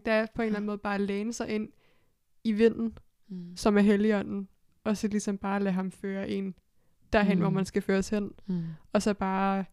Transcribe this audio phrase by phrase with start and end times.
[0.00, 1.68] Det er på en eller anden måde bare at læne sig ind
[2.44, 2.98] i vinden,
[3.30, 3.56] Mm.
[3.56, 4.48] som er helligånden,
[4.84, 6.54] og så ligesom bare lade ham føre en
[7.12, 7.40] derhen, mm.
[7.42, 8.62] hvor man skal føres hen, Mm.
[8.92, 9.64] og så bare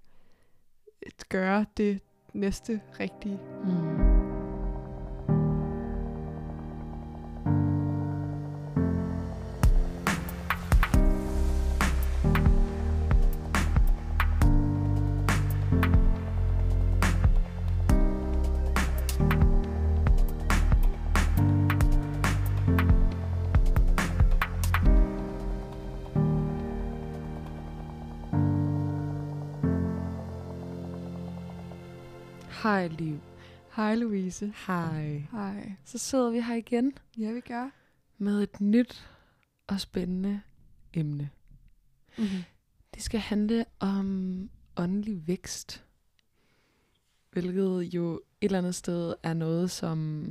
[1.29, 1.99] gøre det
[2.33, 3.39] næste rigtige.
[3.63, 4.04] Mm.
[32.65, 33.19] Hej Liv.
[33.75, 34.53] Hej Louise.
[34.67, 35.23] Hej.
[35.31, 35.71] Hej.
[35.83, 37.69] Så sidder vi her igen Ja, vi gør.
[38.17, 39.09] med et nyt
[39.67, 40.41] og spændende
[40.93, 41.29] emne.
[42.17, 42.43] Mm-hmm.
[42.93, 45.83] Det skal handle om åndelig vækst.
[47.31, 50.27] Hvilket jo et eller andet sted er noget, som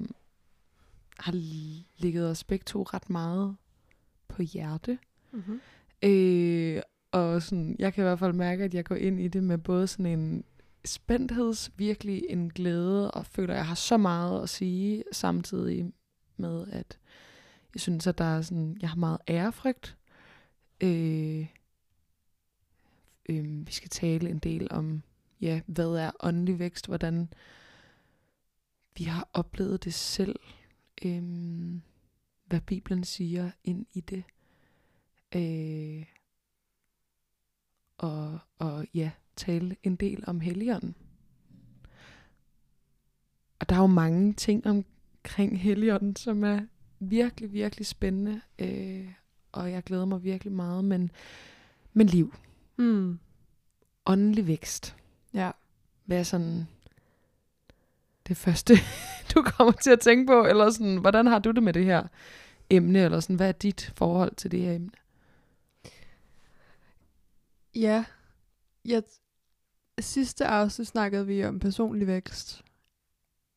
[1.19, 1.33] har
[1.97, 3.57] ligget os begge to ret meget
[4.29, 4.99] på hjerte.
[5.33, 5.61] Mm-hmm.
[6.03, 9.45] Øh, og sådan, jeg kan i hvert fald mærke, at jeg går ind i det
[9.45, 10.45] med både sådan en
[10.85, 15.93] spændtheds, virkelig en glæde, og føler, at jeg har så meget at sige, samtidig
[16.37, 16.99] med, at
[17.75, 19.97] jeg synes, at der er sådan, jeg har meget ærefrygt.
[20.81, 21.47] Øh,
[23.29, 25.03] øh, vi skal tale en del om,
[25.41, 27.29] ja, hvad er åndelig vækst, hvordan
[28.99, 30.41] vi har oplevet det selv,
[31.05, 31.23] øh,
[32.47, 34.25] hvad Bibelen siger ind i det.
[35.35, 36.07] Øh,
[37.99, 40.95] og, og ja, tale en del om Helligånden.
[43.61, 46.61] Og der er jo mange ting omkring Helligånden, som er
[47.01, 48.41] virkelig, virkelig spændende.
[48.59, 49.09] Øh,
[49.53, 50.85] og jeg glæder mig virkelig meget.
[50.85, 51.11] Men,
[51.93, 52.35] men liv,
[52.77, 53.19] Mm.
[54.07, 54.97] åndelig vækst.
[55.35, 55.51] Ja.
[56.05, 56.67] Hvad er sådan
[58.29, 58.75] det første,
[59.35, 60.45] du kommer til at tænke på?
[60.47, 62.07] Eller sådan, hvordan har du det med det her
[62.71, 62.99] emne?
[62.99, 64.91] Eller sådan, hvad er dit forhold til det her emne?
[67.75, 68.05] Ja.
[68.85, 69.03] Jeg,
[70.01, 72.65] sidste afsnit snakkede vi om personlig vækst.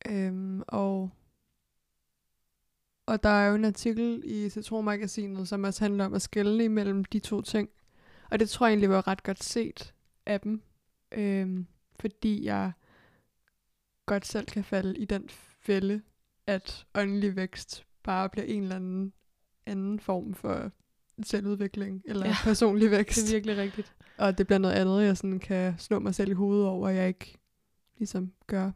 [0.08, 1.10] Øhm, og,
[3.06, 7.04] og der er jo en artikel i Citron-magasinet, som også handler om at skelne imellem
[7.04, 7.68] de to ting.
[8.30, 9.94] Og det tror jeg egentlig var ret godt set
[10.26, 10.62] af dem.
[11.12, 11.66] Øhm,
[12.00, 12.72] fordi jeg
[14.06, 15.28] godt selv kan falde i den
[15.60, 16.02] fælde,
[16.46, 19.12] at åndelig vækst bare bliver en eller anden
[19.66, 20.70] anden form for
[21.22, 23.16] selvudvikling eller ja, personlig vækst.
[23.16, 23.94] Det er virkelig rigtigt.
[24.18, 26.94] Og det bliver noget andet, jeg sådan kan slå mig selv i hovedet over, at
[26.94, 27.38] jeg ikke
[27.98, 28.70] ligesom gør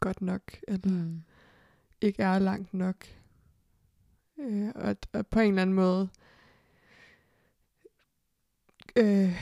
[0.00, 1.22] godt nok, eller mm.
[2.00, 3.06] Ikke er langt nok.
[4.38, 6.08] Øh, og, og på en eller anden måde
[8.96, 9.36] øh,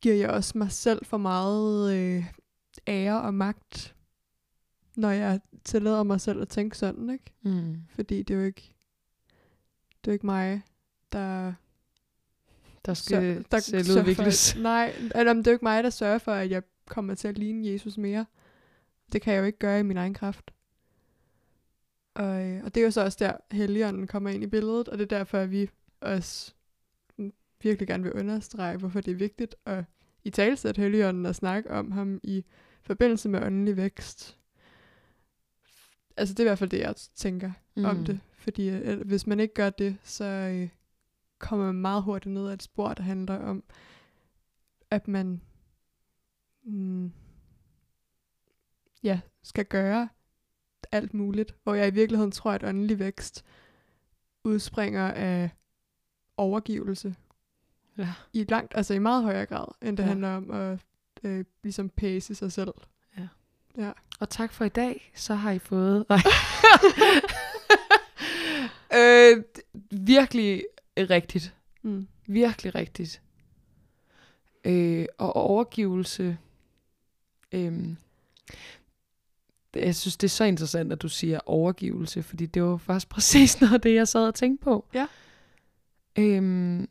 [0.00, 2.24] giver jeg også mig selv for meget øh,
[2.86, 3.94] ære og magt,
[4.96, 7.32] når jeg tillader mig selv at tænke sådan, ikke?
[7.42, 7.82] Mm.
[7.88, 8.74] Fordi det er jo ikke,
[10.04, 10.62] det er jo ikke mig,
[11.12, 11.54] der
[12.86, 14.52] Der skal der selv sørger udvikles.
[14.52, 17.28] For, nej, eller, det er jo ikke mig, der sørger for, at jeg kommer til
[17.28, 18.26] at ligne Jesus mere.
[19.12, 20.50] Det kan jeg jo ikke gøre i min egen kraft.
[22.14, 24.98] Og, øh, og det er jo så også der, Helligånden kommer ind i billedet, og
[24.98, 25.70] det er derfor, at vi
[26.00, 26.52] også
[27.62, 29.84] virkelig gerne vil understrege, hvorfor det er vigtigt at
[30.24, 32.44] i talsætte Helligånden og snakke om ham i
[32.82, 34.38] forbindelse med åndelig vækst.
[36.16, 37.84] Altså det er i hvert fald det, jeg tænker mm.
[37.84, 38.20] om det.
[38.38, 40.68] Fordi øh, hvis man ikke gør det, så øh,
[41.38, 43.64] kommer meget hurtigt ned ad et spor, der handler om,
[44.90, 45.40] at man
[46.64, 47.12] mm,
[49.02, 50.08] ja, skal gøre
[50.92, 51.54] alt muligt.
[51.62, 53.44] Hvor jeg i virkeligheden tror, at åndelig vækst
[54.44, 55.50] udspringer af
[56.36, 57.14] overgivelse.
[57.98, 58.12] Ja.
[58.32, 60.08] I langt, altså i meget højere grad, end det Ja.
[60.08, 60.78] handler om at
[61.22, 62.72] øh, ligesom pace sig selv.
[63.18, 63.28] Ja.
[63.78, 63.92] Ja.
[64.20, 66.06] Og tak for i dag, så har I fået...
[68.94, 69.42] Øh,
[69.90, 70.64] virkelig
[70.96, 71.54] rigtigt.
[71.82, 72.08] Mm.
[72.26, 73.22] Virkelig rigtigt.
[74.64, 76.38] Øh, og overgivelse...
[77.52, 77.88] Øh,
[79.74, 83.60] jeg synes, det er så interessant, at du siger overgivelse, fordi det var faktisk præcis
[83.60, 84.86] noget af det, jeg sad og tænkte på.
[84.94, 85.06] Ja.
[86.18, 86.88] Øhm,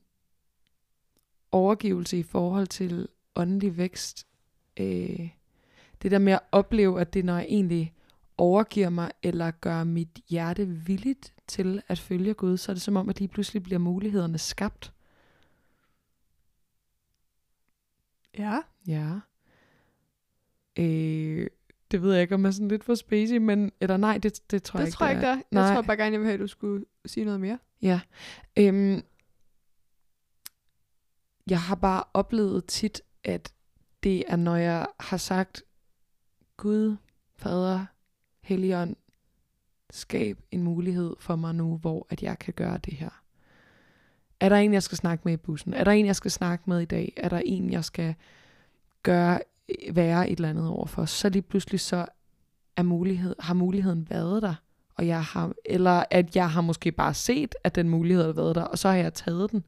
[1.51, 4.27] overgivelse i forhold til åndelig vækst.
[4.77, 5.29] Øh,
[6.01, 7.93] det der med at opleve, at det når jeg egentlig
[8.37, 12.95] overgiver mig, eller gør mit hjerte villigt til at følge Gud, så er det som
[12.95, 14.93] om, at lige pludselig bliver mulighederne skabt.
[18.37, 18.59] Ja.
[18.87, 19.19] Ja.
[20.79, 21.47] Øh,
[21.91, 23.71] det ved jeg ikke, om jeg er sådan lidt for spacey, men...
[23.81, 25.31] Eller nej, det, det tror jeg Det ikke, tror jeg ikke, der.
[25.33, 25.41] er.
[25.51, 25.63] Nej.
[25.63, 27.59] Jeg tror bare gerne, jeg vil have, at du skulle sige noget mere.
[27.81, 28.01] Ja.
[28.57, 29.01] Øhm,
[31.49, 33.53] jeg har bare oplevet tit, at
[34.03, 35.63] det er, når jeg har sagt,
[36.57, 36.95] Gud,
[37.37, 37.85] Fader,
[38.45, 38.95] Helligånd,
[39.89, 43.09] skab en mulighed for mig nu, hvor at jeg kan gøre det her.
[44.39, 45.73] Er der en, jeg skal snakke med i bussen?
[45.73, 47.13] Er der en, jeg skal snakke med i dag?
[47.17, 48.15] Er der en, jeg skal
[49.03, 49.39] gøre,
[49.91, 51.05] være et eller andet overfor?
[51.05, 52.05] Så lige pludselig så
[52.75, 54.55] er mulighed, har muligheden været der,
[54.95, 58.55] og jeg har, eller at jeg har måske bare set, at den mulighed har været
[58.55, 59.65] der, og så har jeg taget den.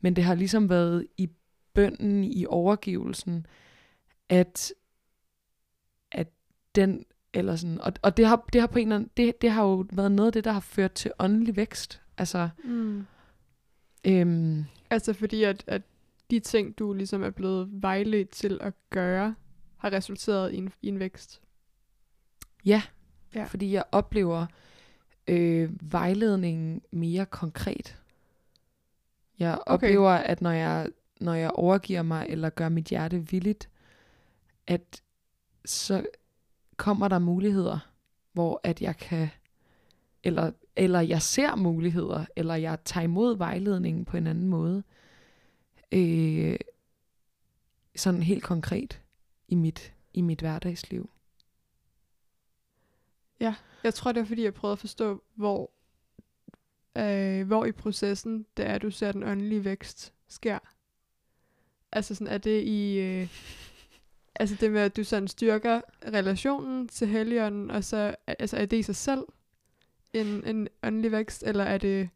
[0.00, 1.30] Men det har ligesom været i
[1.74, 3.46] bønden, i overgivelsen,
[4.28, 4.72] at,
[6.12, 6.28] at
[6.74, 9.50] den, eller sådan, og, og det, har, det har på en eller anden, det, det
[9.50, 12.00] har jo været noget af det, der har ført til åndelig vækst.
[12.18, 13.06] Altså, Mm.
[14.06, 15.82] øhm, Altså fordi, at, at
[16.30, 19.34] de ting, du ligesom er blevet vejledt til at gøre,
[19.76, 21.40] har resulteret i en, i en vækst.
[22.64, 22.82] Ja,
[23.34, 23.44] Ja.
[23.44, 24.46] fordi jeg oplever
[25.28, 27.96] øh, vejledningen mere konkret.
[29.38, 29.86] Jeg Okay.
[29.86, 30.88] oplever, at når jeg,
[31.20, 33.68] når jeg overgiver mig, eller gør mit hjerte villigt,
[34.66, 35.02] at
[35.64, 36.06] så
[36.80, 37.78] kommer der muligheder,
[38.32, 39.28] hvor at jeg kan,
[40.22, 44.82] eller, eller jeg ser muligheder, eller jeg tager imod vejledningen på en anden måde.
[45.92, 46.56] Øh,
[47.96, 49.02] sådan helt konkret
[49.48, 51.10] i mit, i mit hverdagsliv.
[53.40, 53.54] Ja,
[53.84, 55.70] Jeg tror, det er fordi, jeg prøvede at forstå, hvor,
[56.96, 60.58] øh, hvor i processen det er, du ser den åndelige vækst sker.
[61.92, 62.98] Altså sådan, er det i...
[62.98, 63.28] Øh,
[64.40, 65.80] altså det med, at du sådan styrker
[66.12, 69.24] relationen til Helligånden, og så altså er det i sig selv
[70.12, 72.08] en, en åndelig vækst, eller er det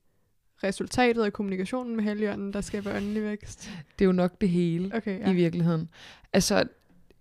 [0.65, 3.71] resultatet af kommunikationen med Helligånden, der skaber åndelig vækst?
[3.99, 4.95] Det er jo nok det hele.
[4.95, 5.31] Okay, ja.
[5.31, 5.89] i virkeligheden.
[6.33, 6.65] Altså,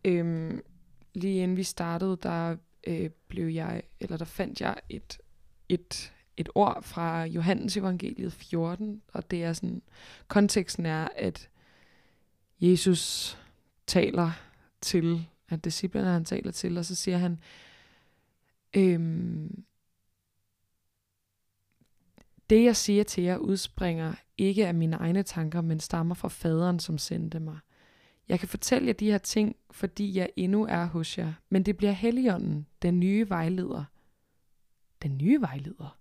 [0.05, 0.61] øhm,
[1.13, 2.55] lige inden vi startede, der
[2.87, 5.17] øh, blev jeg, eller der fandt jeg et,
[5.69, 9.81] et, et ord fra Johannes evangeliet 14, og det er sådan,
[10.27, 11.49] konteksten er, at
[12.59, 13.37] Jesus
[13.87, 14.31] taler
[14.83, 17.39] til, at disciplerne han taler til, og så siger han,
[18.73, 19.63] øhm,
[22.49, 26.79] det jeg siger til jer udspringer ikke af mine egne tanker, men stammer fra faderen,
[26.79, 27.59] som sendte mig.
[28.27, 31.77] Jeg kan fortælle jer de her ting, fordi jeg endnu er hos jer, men det
[31.77, 33.83] bliver Helligånden, den nye vejleder.
[35.03, 35.97] Den nye vejleder,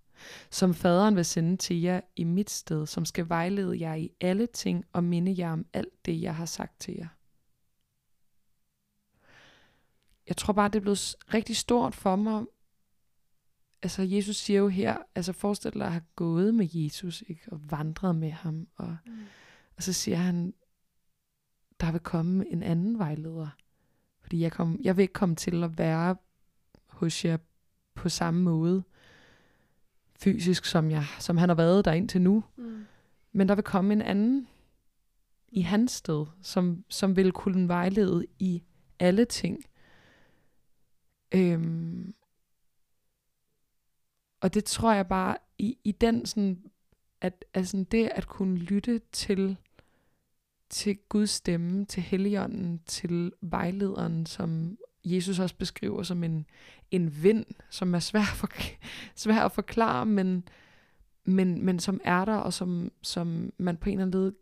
[0.49, 4.47] som faderen vil sende til jer i mit sted, som skal vejlede jer i alle
[4.47, 7.07] ting og minde jer om alt det, jeg har sagt til jer.
[10.27, 12.45] Jeg tror bare, det er blevet rigtig stort for mig.
[13.83, 17.41] Altså, Jesus siger jo her, altså forestil dig at have gået med Jesus, ikke?
[17.51, 19.11] og vandret med ham, og Mm.
[19.77, 20.53] og så siger han,
[21.79, 23.47] der vil komme en anden vejleder.
[24.21, 26.15] Fordi jeg, kom, jeg vil ikke komme til at være
[26.87, 27.37] hos jer
[27.95, 28.83] på samme måde
[30.19, 32.43] fysisk, som, jeg, som han har været der indtil nu.
[32.55, 32.85] Mm.
[33.31, 34.47] Men der vil komme en anden
[35.47, 38.63] i hans sted, som, som vil kunne vejlede i
[38.99, 39.63] alle ting.
[41.35, 42.13] Øhm,
[44.41, 46.63] og det tror jeg bare, i, i den sådan,
[47.21, 49.57] at altså det at kunne lytte til,
[50.69, 56.45] til Guds stemme, til Helligånden, til vejlederen, som Jesus også beskriver som en,
[56.91, 58.49] en vind, som er svær at, for,
[59.15, 60.47] svær at forklare, men,
[61.25, 64.33] men, men som er der, og som, som man på en eller anden led,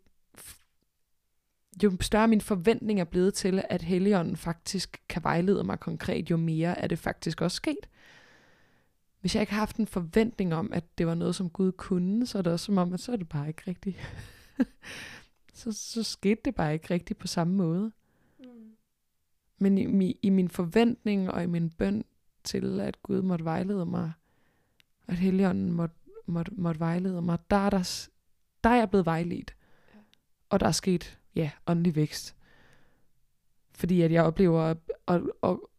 [1.82, 6.36] jo større min forventning er blevet til, at Helligånden faktisk kan vejlede mig konkret, jo
[6.36, 7.88] mere er det faktisk også sket.
[9.20, 12.26] Hvis jeg ikke har haft en forventning om, at det var noget, som Gud kunne,
[12.26, 13.96] så er det også som om, at så er det bare ikke rigtigt.
[15.54, 17.92] så, så skete det bare ikke rigtigt på samme måde.
[18.38, 18.46] Mm.
[19.58, 22.04] Men i, mi- i min forventning og i min bøn
[22.44, 24.12] til, at Gud måtte vejlede mig,
[25.06, 28.08] at Helligånden måtte, måtte, måtte vejlede mig, der er, der,
[28.64, 29.54] der er jeg blevet vejledt.
[29.94, 29.98] Ja.
[30.48, 32.36] Og der er sket, ja, åndelig vækst.
[33.74, 34.60] Fordi at jeg oplever,
[35.06, 35.70] og, og,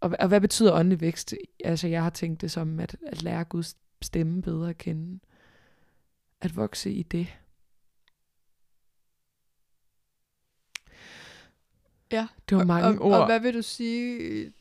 [0.00, 1.34] og, og hvad betyder åndelig vækst?
[1.64, 5.20] Altså jeg har tænkt det som at, at lære Guds stemme bedre at kende.
[6.40, 7.38] At vokse i det.
[12.12, 12.28] Ja.
[12.48, 13.20] Det var mange og, ord.
[13.20, 14.52] Og hvad vil du sige...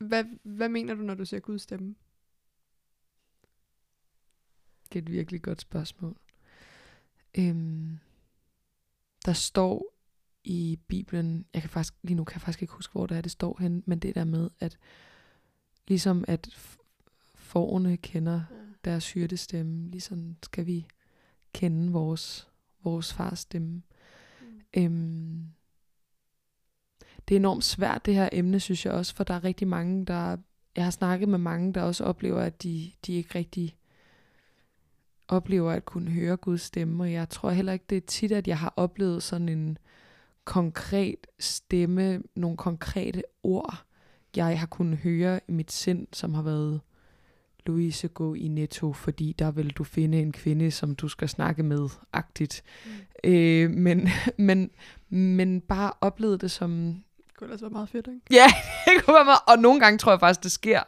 [0.00, 1.94] Hvad, hvad mener du, når du siger Guds stemme?
[4.92, 6.16] Det er et virkelig godt spørgsmål.
[7.38, 7.91] Øhm,
[9.26, 9.94] der står
[10.44, 13.20] i Bibelen, jeg kan faktisk, lige nu kan jeg faktisk ikke huske, hvor det er,
[13.20, 14.78] det står hen, men det der med, at
[15.88, 16.78] ligesom at f-
[17.34, 18.42] fårene kender
[18.84, 20.86] deres hyrdestemme, ligesom skal vi
[21.52, 22.48] kende vores,
[22.84, 23.82] vores fars stemme.
[24.40, 24.60] Mm.
[24.76, 25.46] Øhm,
[27.28, 30.06] det er enormt svært, det her emne, synes jeg også, for der er rigtig mange,
[30.06, 30.36] der...
[30.76, 33.76] Jeg har snakket med mange, der også oplever, at de, de ikke rigtig
[35.28, 38.48] oplever at kunne høre Guds stemme, og jeg tror heller ikke, det er tit, at
[38.48, 39.78] jeg har oplevet sådan en
[40.44, 43.84] konkret stemme, nogle konkrete ord,
[44.36, 46.80] jeg har kunnet høre i mit sind, som har været
[47.66, 51.62] Louise, gå i netto, fordi der vil du finde en kvinde, som du skal snakke
[51.62, 52.62] med, agtigt.
[53.24, 53.30] Mm.
[53.30, 54.70] Øh, men, men,
[55.08, 58.20] men bare oplevede det som, Det kunne ellers være meget fedt, ikke?
[58.30, 58.46] ja,
[58.86, 60.80] det kunne være meget, og nogle gange tror jeg faktisk, det sker.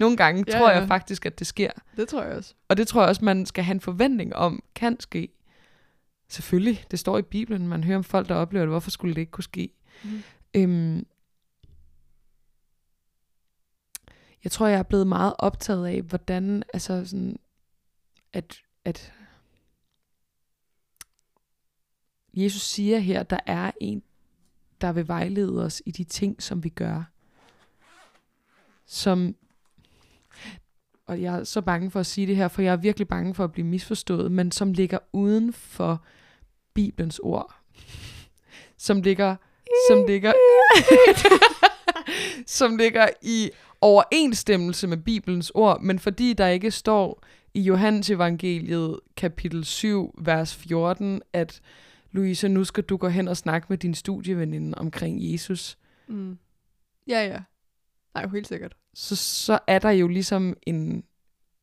[0.00, 0.78] Nogle gange Ja, tror ja.
[0.78, 1.70] jeg faktisk, at det sker.
[1.96, 2.54] Det tror jeg også.
[2.68, 5.28] Og det tror jeg også, man skal have en forventning om, kan ske.
[6.28, 8.72] Selvfølgelig, det står i Bibelen, man hører om folk, der oplever det.
[8.72, 9.72] Hvorfor skulle det ikke kunne ske?
[10.04, 10.22] Mm.
[10.54, 11.06] Øhm,
[14.44, 17.38] jeg tror, jeg er blevet meget optaget af, hvordan, altså sådan,
[18.32, 19.12] at, at
[22.34, 24.02] Jesus siger her, der er en,
[24.80, 27.02] der vil vejlede os i de ting, som vi gør.
[28.86, 29.34] Som,
[31.10, 33.34] og jeg er så bange for at sige det her, for jeg er virkelig bange
[33.34, 36.04] for at blive misforstået, men som ligger uden for
[36.74, 37.54] Bibelens ord.
[38.76, 39.36] Som ligger,
[39.90, 40.32] som ligger,
[42.46, 43.50] som ligger i
[43.80, 47.24] overensstemmelse med Bibelens ord, men fordi der ikke står
[47.54, 51.60] i Johannes evangeliet kapitel 7, vers 14, at
[52.12, 55.76] Louise, nu skal du gå hen og snakke med din studieveninde omkring Jesus,
[56.08, 56.38] Mm.
[57.08, 57.38] Ja, ja.
[58.14, 58.76] Nej, helt sikkert.
[58.94, 61.04] så, så er der jo ligesom en...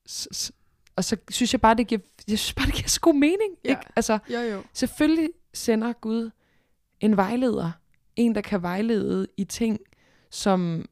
[0.10, 0.52] S- s-
[0.96, 3.56] og så synes jeg bare, det giver, jeg synes bare, det giver så god mening.
[3.64, 3.70] Ja.
[3.70, 3.82] Ikke?
[3.96, 4.64] Altså, Jo, jo.
[4.74, 6.30] selvfølgelig sender Gud
[7.00, 7.72] en vejleder.
[8.16, 9.80] En, der kan vejlede i ting,
[10.32, 10.90] som...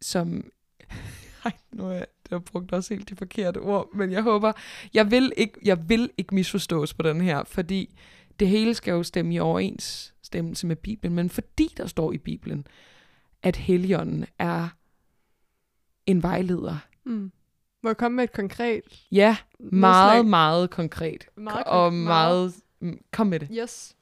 [0.00, 0.50] som
[1.44, 4.52] ej, nu er jeg, har brugt også helt de forkerte ord, men jeg håber,
[4.94, 7.98] jeg vil ikke, jeg vil ikke misforstås på den her, fordi
[8.40, 12.66] det hele skal jo stemme i overensstemmelse med Bibelen, men fordi der står i Bibelen,
[13.44, 14.68] at Helligånden er
[16.06, 16.76] en vejleder.
[17.04, 17.32] Mm.
[17.82, 19.78] Må jeg komme med et konkret Ja, nedslag?
[19.80, 21.26] meget, meget konkret.
[21.36, 23.48] Meget og konk- meget, mm, kom med det.
[23.52, 23.96] Yes.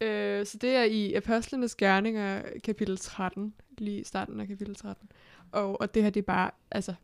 [0.00, 5.10] Øh, så det er i Apostlenes Gerninger, kapitel 13, lige i starten af kapitel 13.
[5.52, 6.94] Og, og det her, det er bare, altså,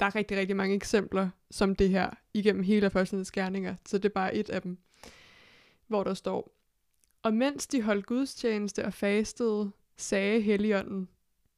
[0.00, 4.04] der er rigtig, rigtig mange eksempler som det her, igennem hele Apostlenes Gerninger, så det
[4.04, 4.78] er bare et af dem,
[5.86, 6.52] hvor der står,
[7.22, 11.08] og mens de holdt gudstjeneste og fastede, sagde Helligånden,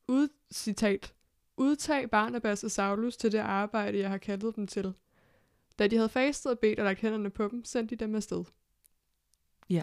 [0.09, 1.15] ud, citat,
[1.57, 4.95] udtag Barnabas og Saulus til det arbejde, jeg har kaldet dem til.
[5.79, 8.45] Da de havde fastet og bedt og lagt hænderne på dem, sendte de dem afsted.
[9.71, 9.83] Ja.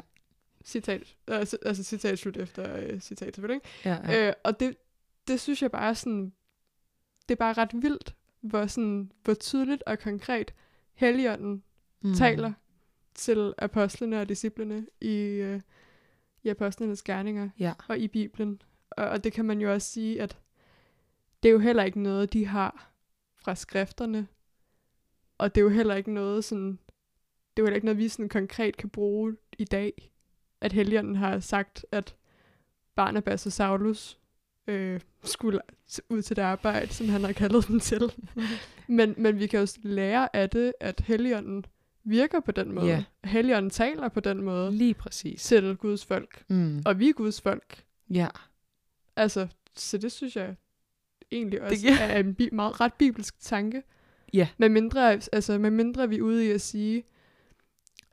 [0.66, 3.62] Citat, altså, altså citat slut efter øh, citat selvfølgelig.
[3.86, 4.28] Ja, Ja.
[4.28, 4.78] Øh, og det,
[5.28, 6.34] det synes jeg bare sådan,
[7.30, 10.54] det er bare ret vildt, hvor, sådan, hvor tydeligt og konkret
[10.94, 11.64] Helligånden
[12.02, 12.14] mm.
[12.14, 12.54] taler
[13.16, 15.62] til apostlene og disciplene i, øh,
[16.46, 17.74] i apostlenes gerninger Ja.
[17.88, 18.62] og i Bibelen.
[18.90, 20.38] Og, og det kan man jo også sige, at
[21.44, 22.92] det er jo heller ikke noget, de har
[23.36, 24.28] fra skrifterne.
[25.38, 26.80] Og det er jo heller ikke noget sådan,
[27.58, 30.12] det er jo heller ikke noget, vi sådan konkret kan bruge i dag.
[30.62, 32.16] At Helligånden har sagt, at
[32.96, 34.20] Barnabas og Saulus
[34.68, 35.60] øh, skulle
[36.10, 38.12] ud til det arbejde, som han har kaldet dem til.
[38.88, 41.66] men, men vi kan jo lære af det, at Helligånden
[42.06, 42.88] virker på den måde.
[42.88, 43.04] Ja.
[43.24, 45.44] Helligånden taler på den måde Lige præcis.
[45.44, 46.44] til Guds folk.
[46.50, 46.82] Mm.
[46.86, 47.84] Og vi er Guds folk.
[48.10, 48.28] Ja.
[49.16, 50.56] Altså, så det synes jeg
[51.32, 53.84] egentlig også giver- er en bi- meget ret bibelsk tanke.
[54.34, 54.48] Ja.
[54.58, 57.04] Med mindre, altså, med mindre vi er ude i at sige,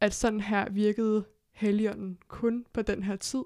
[0.00, 3.42] at sådan her virkede Helligånden kun på den her tid.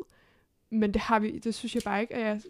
[0.70, 2.40] Men det har vi, det synes jeg bare ikke, at jeg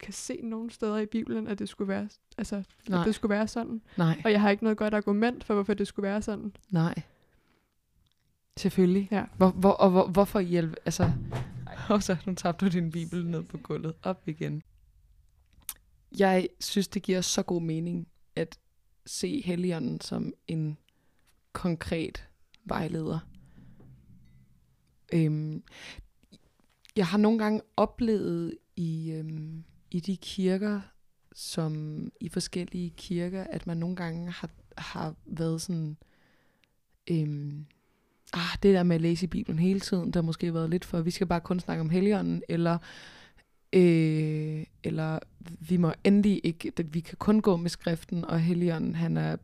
[0.00, 3.00] kan se nogen steder i Bibelen, at det skulle være, altså, Nej.
[3.00, 3.82] at det skulle være sådan.
[3.98, 4.20] Nej.
[4.24, 6.52] Og jeg har ikke noget godt argument for, hvorfor det skulle være sådan.
[6.70, 6.94] Nej.
[8.58, 9.08] Selvfølgelig.
[9.10, 9.24] Ja.
[9.36, 10.76] Hvor, hvor, og hvor, hvorfor hjælpe?
[10.84, 11.12] Altså,
[11.88, 13.94] og så nu tabte du din bibel ned på gulvet.
[14.02, 14.62] Op igen.
[16.18, 18.58] Jeg synes, det giver så god mening at
[19.06, 20.78] se Helligånden som en
[21.52, 22.28] konkret
[22.64, 23.18] vejleder.
[25.12, 25.62] Øhm,
[26.96, 30.80] jeg har nogle gange oplevet i, øhm, i de kirker,
[31.34, 35.96] som i forskellige kirker, at man nogle gange har, har været sådan,
[37.10, 37.66] øhm,
[38.32, 40.84] ah, det der med at læse i Bibelen hele tiden, der har måske været lidt
[40.84, 42.78] for, vi skal bare kun snakke om Helligånden, eller,
[43.72, 45.18] øh, eller
[45.68, 49.36] vi må endelig ikke, vi kan kun gå med skriften, og Helligånden, han er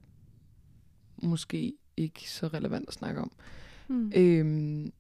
[1.22, 3.32] måske ikke så relevant at snakke om.
[3.88, 4.12] Mm.
[4.16, 4.92] Øhm,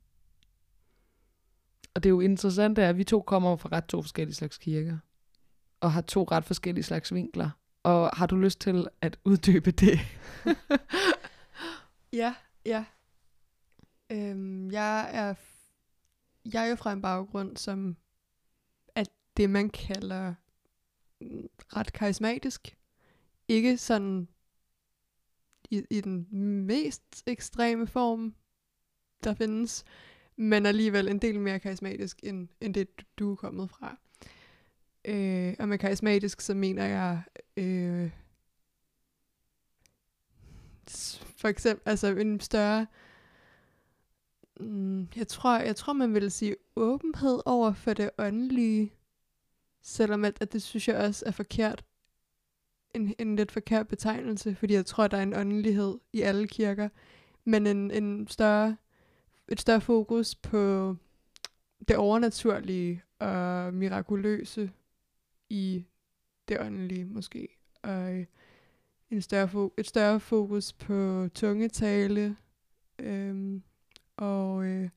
[1.94, 4.58] og det er jo interessant, er, at vi to kommer fra ret to forskellige slags
[4.58, 4.98] kirker,
[5.80, 7.50] og har to ret forskellige slags vinkler.
[7.82, 9.98] Og har du lyst til at uddybe det?
[12.12, 12.34] Ja,
[12.66, 12.84] ja.
[14.12, 15.34] Øhm, jeg er
[16.52, 17.96] jeg er jo fra en baggrund, som
[18.94, 19.04] er
[19.36, 20.34] det, man kalder
[21.20, 22.76] mm, ret karismatisk.
[23.48, 24.28] Ikke sådan
[25.70, 26.26] i, i den
[26.66, 28.34] mest ekstreme form,
[29.24, 29.84] der findes,
[30.36, 33.96] men alligevel en del mere karismatisk, end, end det, du- du er kommet fra.
[35.04, 37.22] Øh, og med karismatisk, så mener jeg
[37.56, 38.10] øh,
[41.36, 42.86] For eksempel, altså en større,
[44.60, 48.92] mm, jeg tror, jeg tror man ville sige åbenhed over for det åndelige,
[49.82, 51.84] selvom at, at det synes jeg også er forkert,
[52.94, 56.88] en, en lidt forkert betegnelse, fordi jeg tror, der er en åndelighed i alle kirker,
[57.44, 58.76] men en, en større,
[59.48, 60.96] et større fokus på
[61.88, 64.70] det overnaturlige og mirakuløse
[65.50, 65.84] i
[66.48, 67.48] det åndelige måske.
[67.82, 68.26] Og
[69.10, 72.36] en større fo- et større fokus på tungetale
[72.98, 73.62] øhm,
[74.16, 74.90] og, øh,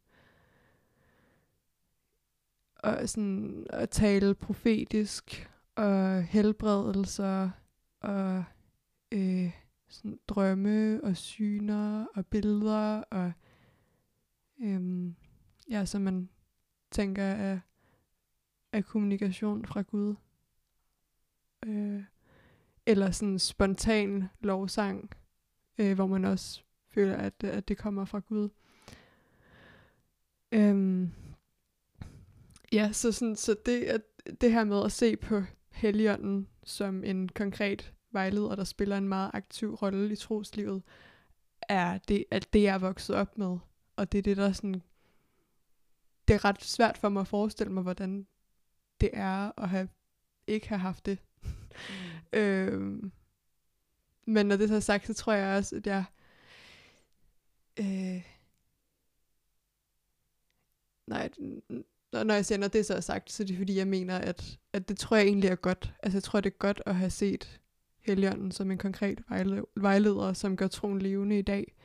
[2.75, 7.49] og sådan at tale profetisk og helbredelser
[7.99, 8.43] og
[9.11, 9.51] øh,
[9.87, 13.31] sådan drømme og syner og billeder og
[14.59, 15.11] øh,
[15.69, 16.29] ja, så man
[16.91, 17.59] tænker af,
[18.71, 20.15] af kommunikation fra Gud.
[21.65, 22.03] Øh,
[22.85, 25.09] eller sådan spontan lovsang,
[25.77, 28.49] øh, hvor man også føler, at, at det kommer fra Gud.
[30.51, 31.11] Øhm,
[32.71, 34.01] ja, så, sådan, så det, at,
[34.41, 39.31] det her med at se på Helligånden som en konkret vejleder, der spiller en meget
[39.33, 40.83] aktiv rolle i troslivet,
[41.61, 43.57] er det, at det jeg er vokset op med.
[43.95, 44.81] Og det er det, der sådan...
[46.27, 48.27] Det er ret svært for mig at forestille mig, hvordan
[49.01, 49.89] det er at have,
[50.47, 51.19] ikke have haft det.
[51.43, 51.49] Mm.
[52.39, 53.11] øhm,
[54.27, 56.03] men når det så er sagt, så tror jeg også, at jeg...
[57.79, 58.34] Øh,
[61.07, 61.29] nej,
[62.11, 64.59] når jeg siger, når det så er sagt, så er det fordi, jeg mener, at,
[64.73, 65.93] at det tror jeg egentlig er godt.
[66.03, 67.59] Altså jeg tror, det er godt at have set
[68.05, 69.21] Helligånden som en konkret
[69.75, 71.75] vejleder, som gør troen levende i dag.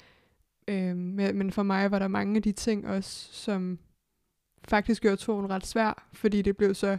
[0.69, 0.99] Øhm,
[1.35, 3.79] men for mig var der mange af de ting også, som
[4.69, 6.99] faktisk gjorde troen ret svær, fordi det blev så,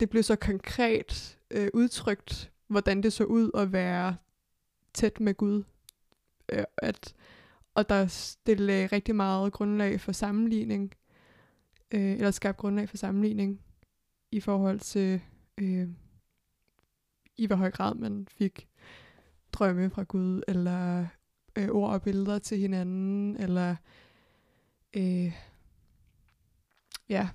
[0.00, 4.16] det blev så konkret øh, udtrykt, hvordan det så ud at være
[4.94, 5.62] tæt med Gud.
[6.52, 7.14] Øh, at,
[7.78, 10.94] og der det lagde øh, rigtig meget grundlag for sammenligning,
[11.94, 13.60] øh, eller skabte grundlag for sammenligning
[14.30, 15.20] i forhold til
[15.58, 15.88] øh,
[17.36, 18.68] i hvor høj grad man fik
[19.52, 21.06] drømme fra Gud, eller
[21.56, 23.76] øh, ord og billeder til hinanden, eller
[24.96, 25.32] øh,
[27.08, 27.28] ja.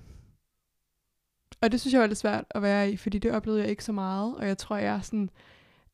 [1.60, 3.84] Og det synes jeg var lidt svært at være i, fordi det oplevede jeg ikke
[3.84, 5.30] så meget, og jeg tror, jeg er sådan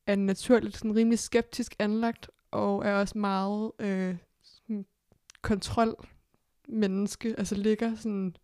[0.07, 4.15] er naturligt sådan rimelig skeptisk anlagt, og er også meget øh,
[5.41, 5.95] kontrol
[6.67, 8.35] menneske, altså ligger sådan,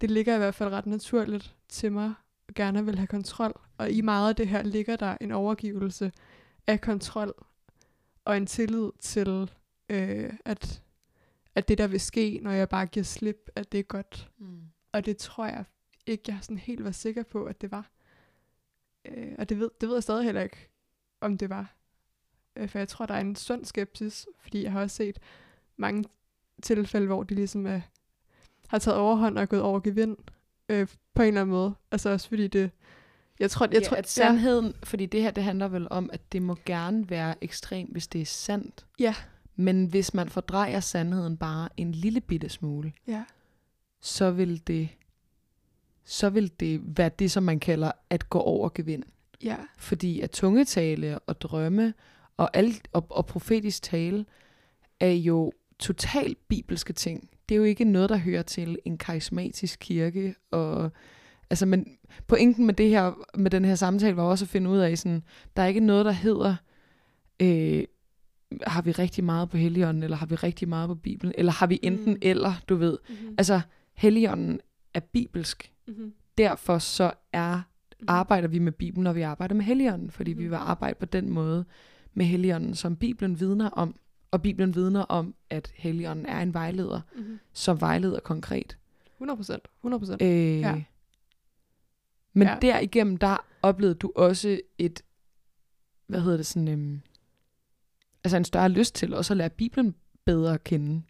[0.00, 2.14] det ligger i hvert fald ret naturligt til mig
[2.54, 3.60] gerne vil have kontrol.
[3.78, 6.12] Og i meget af det her ligger der en overgivelse
[6.66, 7.34] af kontrol
[8.24, 9.50] og en tillid til,
[9.88, 10.82] øh, at,
[11.54, 14.30] at det der vil ske, når jeg bare giver slip, at det er godt.
[14.38, 14.62] Mm.
[14.92, 15.64] Og det tror jeg
[16.06, 17.90] ikke, jeg sådan helt var sikker på, at det var.
[19.04, 20.68] Øh, og det ved, det ved jeg stadig heller ikke,
[21.20, 21.74] om det var.
[22.56, 25.18] Øh, for jeg tror, der er en sund skepsis, fordi jeg har også set
[25.76, 26.04] mange
[26.62, 27.80] tilfælde, hvor de ligesom er,
[28.68, 30.16] har taget overhånd og gået over gevind
[30.68, 31.74] øh, på en eller anden måde.
[31.90, 32.70] Altså også fordi det...
[33.40, 34.72] Jeg tror, jeg ja, tror, at sandheden, ja.
[34.82, 38.20] fordi det her, det handler vel om, at det må gerne være ekstremt, hvis det
[38.20, 38.86] er sandt.
[38.98, 39.14] Ja.
[39.56, 43.24] Men hvis man fordrejer sandheden bare en lille bitte smule, ja.
[44.00, 44.88] så vil det
[46.04, 49.02] så vil det være det, som man kalder at gå over gevind.
[49.42, 49.56] Ja.
[49.78, 51.94] Fordi at tungetale og drømme
[52.36, 54.26] og, alt, og, og profetisk tale
[55.00, 59.78] er jo totalt bibelske ting det er jo ikke noget, der hører til en karismatisk
[59.78, 60.34] kirke.
[60.50, 60.92] Og,
[61.50, 61.86] altså, men
[62.26, 65.22] pointen med, det her, med den her samtale var også at finde ud af, sådan,
[65.56, 66.56] der er ikke noget, der hedder,
[67.40, 67.84] øh,
[68.66, 71.66] har vi rigtig meget på Helligånden, eller har vi rigtig meget på Bibelen, eller har
[71.66, 72.18] vi enten mm.
[72.22, 72.98] eller, du ved.
[73.08, 73.34] Mm-hmm.
[73.38, 73.60] Altså,
[73.94, 74.60] Helligånden
[74.94, 75.72] er bibelsk.
[75.88, 76.12] Mm-hmm.
[76.38, 78.06] Derfor så er mm-hmm.
[78.08, 80.44] arbejder vi med Bibelen, når vi arbejder med Helligånden, fordi mm-hmm.
[80.44, 81.64] vi vil arbejde på den måde
[82.14, 83.94] med Helligånden, som Bibelen vidner om.
[84.30, 87.38] Og Bibelen vidner om, at Helligånden er en vejleder, mm-hmm.
[87.52, 88.76] som vejleder konkret.
[89.14, 89.68] 100 procent.
[89.80, 90.22] 100 procent.
[90.22, 90.82] Øh, ja.
[92.32, 92.58] Men ja.
[92.62, 95.02] derigennem, der oplevede du også et,
[96.06, 97.00] hvad hedder det sådan, øhm,
[98.24, 101.02] altså en større lyst til også at lære Bibelen bedre at kende.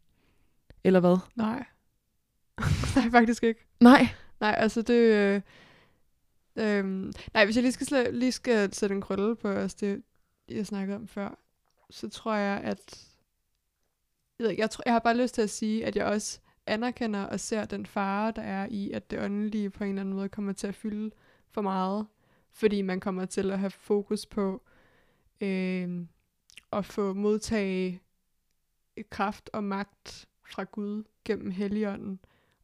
[0.85, 1.17] Eller hvad?
[1.37, 1.65] Nej.
[2.97, 3.67] Nej, faktisk ikke.
[3.81, 4.09] Nej.
[4.41, 4.95] Nej, altså det...
[4.95, 5.41] Øh,
[6.57, 10.03] øh, nej, hvis jeg lige skal, lige skal sætte en krølle på os, det
[10.49, 11.39] jeg snakkede om før,
[11.91, 13.08] så tror jeg, at
[14.39, 17.41] jeg, jeg, tror, jeg har bare lyst til at sige, at jeg også anerkender og
[17.41, 20.53] ser den fare, der er i, at det åndelige på en eller anden måde kommer
[20.53, 21.11] til at fylde
[21.51, 22.07] for meget,
[22.51, 24.63] fordi man kommer til at have fokus på
[25.41, 26.07] øh,
[26.73, 28.01] at få modtage
[29.11, 32.21] kraft og magt fra Gud gennem Helligånden,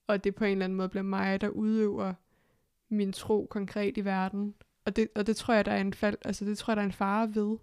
[0.07, 2.15] og det på en eller anden måde bliver mig, der udøver
[2.89, 4.55] min tro konkret i verden.
[4.85, 6.83] Og det, og det tror jeg, der er en fald, altså det tror jeg, der
[6.83, 7.57] er en fare ved,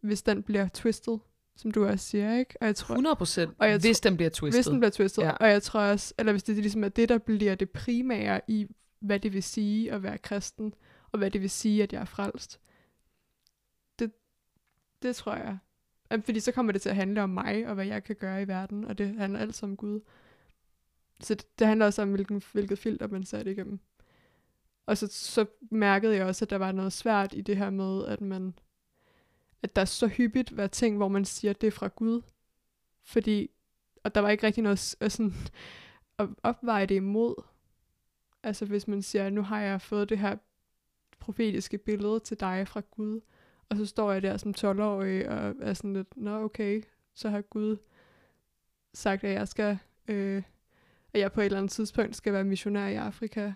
[0.00, 1.20] hvis den bliver twistet
[1.56, 2.54] som du også siger, ikke?
[2.60, 4.58] Og jeg tror, 100 procent, hvis den bliver twistet.
[4.58, 5.30] hvis den bliver twistet, Ja.
[5.30, 8.66] og jeg tror også, eller hvis det ligesom er det, der bliver det primære i,
[9.00, 10.74] hvad det vil sige at være kristen,
[11.12, 12.60] og hvad det vil sige, at jeg er frelst.
[13.98, 14.12] Det,
[15.02, 15.58] det tror jeg.
[16.24, 18.48] Fordi så kommer det til at handle om mig, og hvad jeg kan gøre i
[18.48, 20.00] verden, og det handler alt om Gud.
[21.20, 23.80] Så det, det handler også om, hvilken, hvilket filter man det igennem.
[24.86, 28.04] Og så, så mærkede jeg også, at der var noget svært i det her med,
[28.06, 28.54] at man
[29.62, 32.22] at der så hyppigt var ting, hvor man siger, at det er fra Gud.
[33.04, 33.50] Fordi,
[34.04, 35.32] og der var ikke rigtig noget at øh, sådan,
[36.18, 37.34] at opveje det imod.
[38.42, 40.36] Altså hvis man siger, nu har jeg fået det her
[41.18, 43.20] profetiske billede til dig fra Gud,
[43.68, 46.82] og så står jeg der som 12-årig og er sådan lidt, nå okay,
[47.14, 47.76] så har Gud
[48.94, 50.42] sagt, at jeg skal, øh,
[51.12, 53.52] at jeg på et eller andet tidspunkt skal være missionær i Afrika.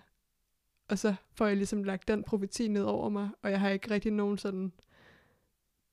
[0.89, 3.91] Og så får jeg ligesom lagt den profeti ned over mig, og jeg har ikke
[3.91, 4.71] rigtig nogen sådan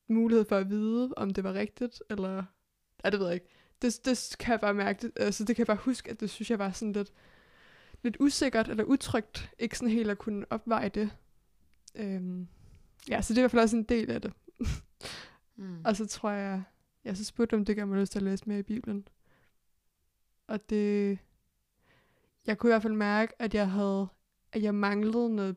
[0.09, 2.43] mulighed for at vide, om det var rigtigt, eller...
[3.05, 3.49] Ja, det ved jeg ikke.
[3.81, 6.29] Det, det kan jeg bare mærke, det, altså det kan jeg bare huske, at det
[6.29, 7.13] synes jeg var sådan lidt,
[8.03, 11.17] lidt usikkert eller utrygt, ikke sådan helt at kunne opveje det.
[11.95, 12.47] Øhm,
[13.09, 14.33] ja, så det er i hvert fald også en del af det.
[15.55, 15.81] Mm.
[15.85, 16.63] Og så tror jeg,
[17.03, 19.07] jeg så spurgte om det gav mig lyst til at læse mere i Bibelen.
[20.47, 21.19] Og det,
[22.47, 24.07] jeg kunne i hvert fald mærke, at jeg havde,
[24.51, 25.55] at jeg manglede noget,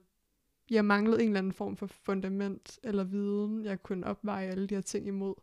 [0.70, 4.74] jeg manglede en eller anden form for fundament eller viden, jeg kunne opveje alle de
[4.74, 5.34] her ting imod.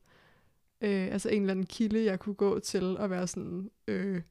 [0.81, 4.21] Øh, altså en eller anden kilde, jeg kunne gå til og være sådan, øh,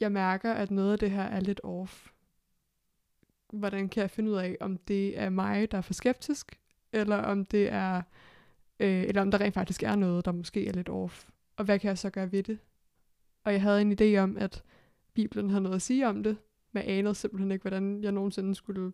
[0.00, 2.10] jeg mærker, at noget af det her er lidt off.
[3.52, 6.60] Hvordan kan jeg finde ud af, om det er mig, der er for skeptisk,
[6.92, 8.02] eller om det er
[8.80, 11.28] øh, eller om der rent faktisk er noget, der måske er lidt off.
[11.56, 12.58] Og hvad kan jeg så gøre ved det?
[13.44, 14.64] Og jeg havde en idé om, at
[15.14, 16.36] Bibelen havde noget at sige om det,
[16.72, 18.92] men jeg anede simpelthen ikke, hvordan jeg nogensinde skulle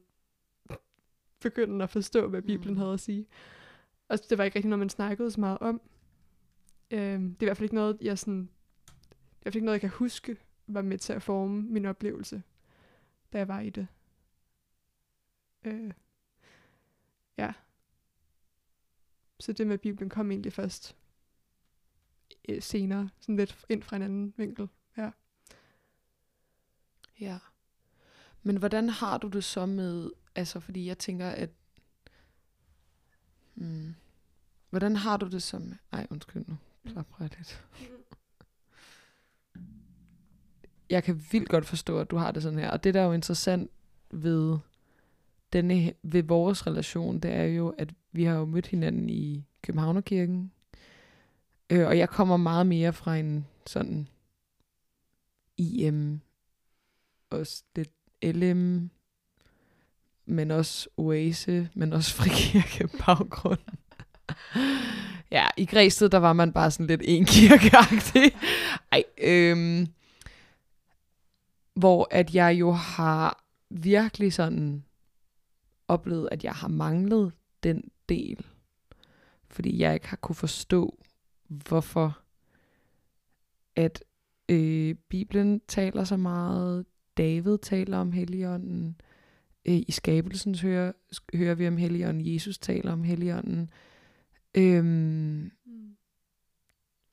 [1.50, 2.78] begynde at forstå, hvad Bibelen Mm.
[2.78, 3.26] havde at sige.
[4.08, 5.80] Og det var ikke rigtig noget, man snakkede så meget om.
[6.90, 8.46] Øhm, det er i hvert fald ikke noget, jeg sådan, det
[9.00, 11.84] er i hvert fald ikke noget, jeg kan huske, var med til at forme min
[11.86, 12.42] oplevelse,
[13.32, 13.86] da jeg var i det.
[15.64, 15.92] Øh,
[17.38, 17.52] ja.
[19.40, 20.96] Så det med Bibelen kom egentlig først
[22.48, 24.68] øh, senere, sådan lidt ind fra en anden vinkel.
[24.96, 25.10] Ja.
[27.20, 27.38] Ja.
[28.42, 31.50] Men hvordan har du det så med, altså fordi jeg tænker, at,
[33.54, 33.94] hmm,
[34.70, 37.64] hvordan har du det som, ej undskyld nu, klapper jeg lidt.
[40.90, 43.06] Jeg kan vildt godt forstå, at du har det sådan her, og det der er
[43.06, 43.70] jo interessant
[44.10, 44.58] ved
[45.52, 50.52] denne, ved vores relation, det er jo, at vi har jo mødt hinanden i Københavnerkirken,
[51.70, 54.08] øh, og jeg kommer meget mere fra en sådan
[55.56, 56.20] IM,
[57.30, 57.90] også lidt
[58.22, 58.90] LM,
[60.26, 63.58] men også Oase, men også frikirke baggrund.
[65.30, 68.36] ja, i Græsted, der var man bare sådan lidt en kirkeagtig.
[68.92, 69.86] Ej, øhm,
[71.74, 74.84] hvor at jeg jo har virkelig sådan
[75.88, 77.32] oplevet, at jeg har manglet
[77.62, 78.46] den del.
[79.48, 80.98] Fordi jeg ikke har kunne forstå,
[81.48, 82.18] hvorfor
[83.76, 84.04] at
[84.48, 89.13] øh, Bibelen taler så meget, David taler om Helligånden, øh,
[89.66, 90.92] Øh, i skabelsen hører,
[91.34, 93.70] hører vi om Helligånden, Jesus taler om Helligånden,
[94.54, 95.50] øhm,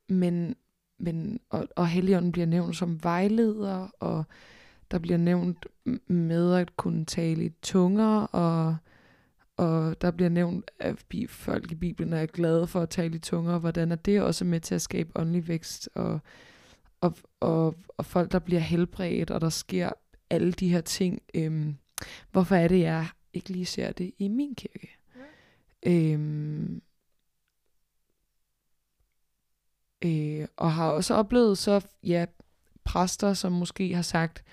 [0.10, 0.56] men,
[1.00, 4.24] men og, og Helligånden bliver nævnt som vejleder, og
[4.92, 5.66] der bliver nævnt
[6.08, 8.78] med at kunne tale i tunger, og,
[9.58, 13.54] og der bliver nævnt, at folk i Bibelen er glade for at tale i tunger,
[13.54, 16.20] og hvordan er det også med til at skabe åndelig vækst, og,
[17.02, 19.90] og, og, og folk, der bliver helbredt, og der sker
[20.30, 21.22] alle de her ting.
[21.36, 21.76] Øhm,
[22.32, 24.90] hvorfor er det, jeg ikke lige ser det i min kirke?
[25.86, 26.82] Øhm,
[30.06, 32.26] øh, og har også oplevet så, ja,
[32.84, 34.44] præster, som måske har sagt,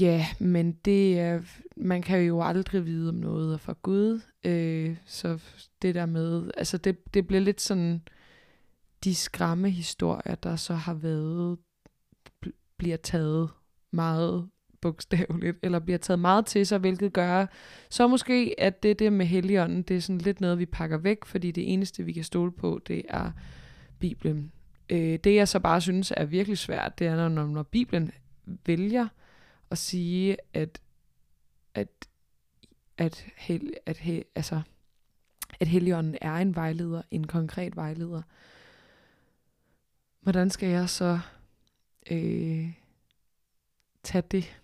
[0.00, 1.42] ja, men det er,
[1.76, 4.20] man kan jo aldrig vide, om noget er fra Gud.
[4.44, 5.42] Øh, så
[5.82, 8.02] det der med, altså det, det bliver lidt sådan,
[9.04, 11.58] de skræmme historier, der så har været,
[12.46, 13.50] bl- bliver taget
[13.90, 17.46] meget bogstaveligt, eller bliver taget meget til sig, hvilket gør
[17.90, 21.24] så måske, at det der med Helligånden, det er sådan lidt noget, vi pakker væk,
[21.24, 23.30] fordi det eneste, vi kan stole på, det er
[23.98, 24.52] Bibelen.
[24.90, 28.12] Øh, det jeg så bare synes er virkelig svært, det er, når, når Bibelen
[28.66, 29.08] vælger
[29.70, 30.80] at sige, at
[31.74, 31.88] at
[32.98, 34.62] at, hel, at, he, altså,
[35.60, 38.22] at Helligånden er en vejleder, en konkret vejleder.
[40.20, 41.18] Hvordan skal jeg så
[42.10, 42.72] øh,
[44.02, 44.60] tage det?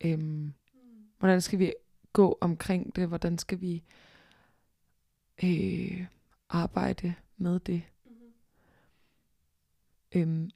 [0.00, 0.52] Øhm,
[1.18, 1.72] hvordan skal vi
[2.12, 3.08] gå omkring det?
[3.08, 3.84] Hvordan skal vi
[5.44, 6.06] øh,
[6.48, 7.82] arbejde med det.
[10.14, 10.50] Øhm,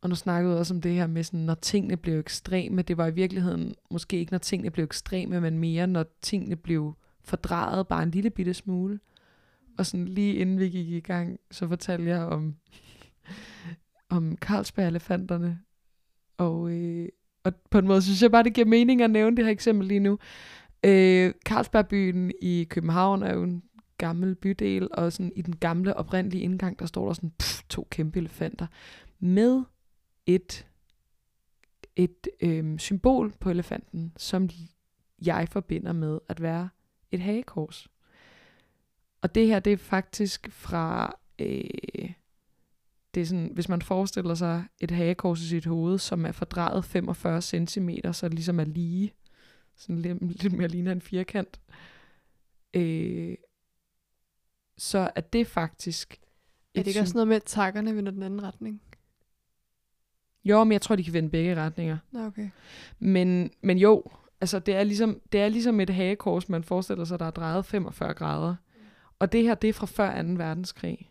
[0.00, 2.82] og nu snakkede vi også om det her med, sådan, når tingene blev ekstreme.
[2.82, 6.94] Det var i virkeligheden måske ikke, når tingene blev ekstreme, men mere, når tingene blev
[7.20, 9.00] fordrejet bare en lille bitte smule.
[9.78, 12.56] Og sådan lige inden vi gik i gang, så fortalte jeg om,
[14.16, 15.58] om Carlsberg-elefanterne.
[16.36, 17.08] Og, øh,
[17.44, 19.88] og på en måde synes jeg bare, det giver mening at nævne det her eksempel
[19.88, 20.18] lige nu.
[20.84, 23.62] Øh, Carlsbergbyen i København er jo en
[23.98, 27.88] gammel bydel, og sådan i den gamle oprindelige indgang, der står der sådan pff, to
[27.90, 28.66] kæmpe elefanter
[29.18, 29.62] med
[30.26, 30.66] et,
[31.96, 34.48] et øh, symbol på elefanten, som
[35.26, 36.68] jeg forbinder med at være
[37.10, 37.88] et hagekors.
[39.22, 42.12] Og det her, det er faktisk fra, øh,
[43.14, 46.84] det er sådan, hvis man forestiller sig et hagekors i sit hoved, som er fordrejet
[46.84, 49.12] 45 cm, så det ligesom er lige,
[49.76, 51.60] sådan lidt, lidt mere ligner en firkant,
[52.74, 53.34] øh,
[54.76, 56.20] så er det faktisk...
[56.74, 58.82] Er det ikke også noget med, at takkerne vender den anden retning?
[60.44, 61.98] Jo, men jeg tror, de kan vende begge retninger.
[62.14, 62.50] Okay.
[62.98, 64.04] Men, men jo,
[64.40, 67.66] altså det er, ligesom, det er ligesom et hagekors, man forestiller sig, der er drejet
[67.66, 68.54] 45 grader.
[69.18, 70.28] Og det her, det er fra før 2.
[70.28, 71.10] verdenskrig.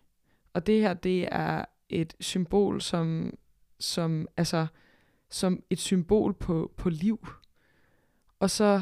[0.53, 3.33] Og det her, det er et symbol, som,
[3.79, 4.67] som, altså,
[5.29, 7.27] som et symbol på, på liv.
[8.39, 8.81] Og så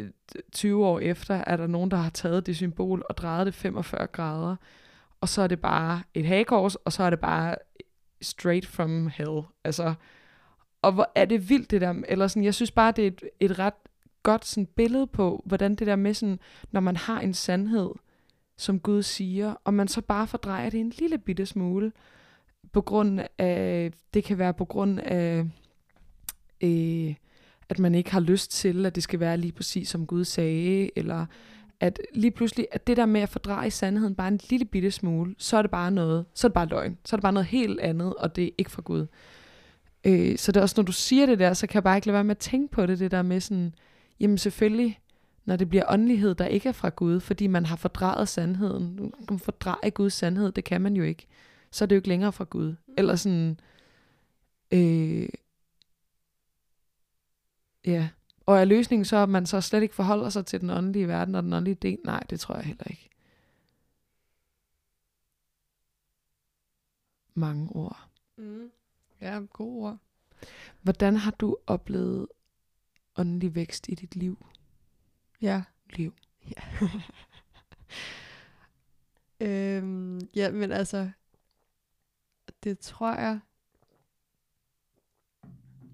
[0.00, 0.10] øh,
[0.52, 4.06] 20 år efter er der nogen, der har taget det symbol og drejet det 45
[4.06, 4.56] grader.
[5.20, 7.56] Og så er det bare et hagekors, og så er det bare
[8.22, 9.42] straight from hell.
[9.64, 9.94] Altså,
[10.82, 13.22] og hvor er det vildt det der, eller sådan, jeg synes bare, det er et,
[13.40, 13.74] et ret
[14.22, 16.38] godt sådan billede på, hvordan det der med sådan,
[16.70, 17.90] når man har en sandhed,
[18.56, 21.92] som Gud siger, og man så bare fordrejer det en lille bitte smule,
[22.74, 25.44] på grund af, det kan være på grund af,
[26.60, 27.14] øh,
[27.68, 30.90] at man ikke har lyst til, at det skal være lige præcis som Gud sagde,
[30.98, 31.26] eller
[31.80, 35.34] at lige pludselig, at det der med at fordreje sandheden bare en lille bitte smule,
[35.38, 37.46] så er det bare noget, så er det bare løgn, så er det bare noget
[37.46, 39.06] helt andet, og det er ikke fra Gud.
[40.04, 42.06] Øh, så det er også, når du siger det der, så kan jeg bare ikke
[42.06, 43.74] lade være med at tænke på det, det der med sådan,
[44.20, 45.00] jamen selvfølgelig,
[45.44, 48.96] når det bliver åndelighed, der ikke er fra Gud, fordi man har fordrejet sandheden.
[48.96, 51.26] Man kan fordreje Guds sandhed, det kan man jo ikke.
[51.74, 52.74] Så er det jo ikke længere fra Gud.
[52.98, 53.60] Eller sådan,
[54.70, 55.28] øh,
[57.86, 58.08] ja.
[58.46, 61.34] Og er løsningen så, at man så slet ikke forholder sig til den åndelige verden
[61.34, 61.98] og den åndelige del?
[62.04, 63.10] Nej, det tror jeg heller ikke.
[67.34, 68.08] Mange ord.
[68.36, 68.70] Mm.
[69.20, 69.98] Ja, gode ord.
[70.82, 72.28] Hvordan har du oplevet
[73.16, 74.46] åndelig vækst i dit liv?
[75.40, 75.62] Ja.
[75.90, 76.14] Liv.
[76.56, 76.88] Ja.
[79.46, 81.10] øhm, ja, men altså,
[82.64, 83.40] det tror jeg,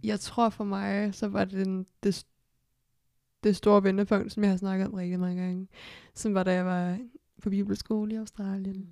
[0.04, 2.26] jeg tror for mig, så var det den, det,
[3.44, 5.68] det store vendepunkt, som jeg har snakket om rigtig mange gange,
[6.14, 6.98] som var da jeg var
[7.42, 8.76] på bibelskole i Australien.
[8.76, 8.87] Mm.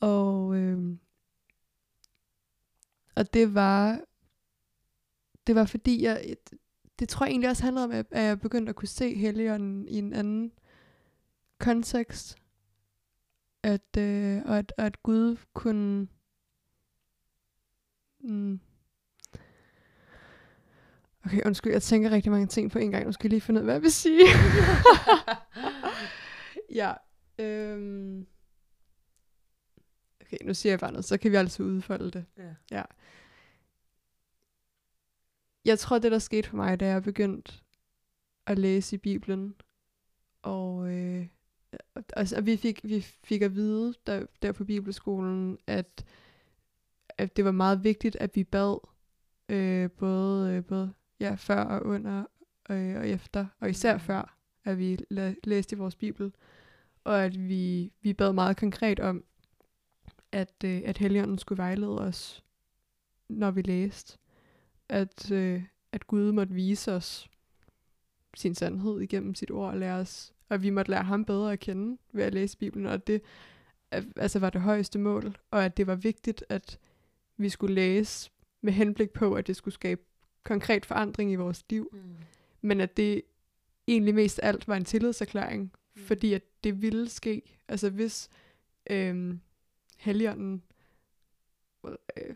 [0.00, 1.00] Og, øhm,
[3.16, 4.00] og det var,
[5.46, 6.36] det var fordi, jeg,
[6.98, 9.98] det tror jeg egentlig også handlede om, at jeg begyndte at kunne se Helligånden i
[9.98, 10.52] en anden
[11.58, 12.36] kontekst.
[13.62, 16.08] At, øh, og at, og at Gud kunne...
[18.20, 18.60] Mm,
[21.26, 23.06] Okay, undskyld, jeg tænker rigtig mange ting på en gang.
[23.06, 24.26] Nu skal jeg lige finde ud af, hvad jeg vil sige.
[26.80, 26.92] ja.
[27.38, 28.26] Øhm.
[30.20, 32.24] Okay, nu siger jeg bare noget, så kan vi altså udfolde det.
[32.38, 32.54] Ja.
[32.70, 32.82] ja.
[35.64, 37.52] Jeg tror, det der skete for mig, da jeg begyndte
[38.46, 39.54] at læse i Bibelen,
[40.42, 41.26] og, øh,
[42.16, 46.04] altså, vi, fik, vi fik at vide der, der på Bibelskolen, at,
[47.20, 48.78] at det var meget vigtigt, at vi bad
[49.48, 52.24] øh, både, øh, både ja, før og under
[52.70, 54.00] øh, og efter, og især mm.
[54.00, 56.32] før, at vi la- læste i vores bibel,
[57.04, 59.24] og at vi, vi bad meget konkret om,
[60.32, 62.44] at, øh, at Helligånden skulle vejlede os,
[63.28, 64.18] når vi læste.
[64.88, 67.30] At, øh, at Gud måtte vise os
[68.36, 71.60] sin sandhed igennem sit ord og lære os, og vi måtte lære ham bedre at
[71.60, 73.22] kende ved at læse Bibelen, og det
[74.16, 76.78] altså var det højeste mål, og at det var vigtigt, at
[77.42, 80.00] vi skulle læse med henblik på, at det skulle skabe
[80.44, 81.98] konkret forandring i vores liv, mm.
[82.60, 83.22] men at det
[83.88, 86.02] egentlig mest alt var en tillidserklæring, mm.
[86.02, 87.42] fordi at det ville ske.
[87.68, 88.28] Altså hvis
[88.90, 89.40] øhm,
[89.98, 90.62] Helligånden
[91.84, 92.34] øh,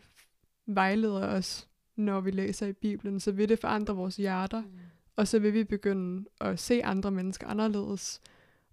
[0.65, 4.69] vejleder os, når vi læser i Bibelen, så vil det forandre vores hjerter, mm.
[5.15, 8.21] og så vil vi begynde at se andre mennesker anderledes,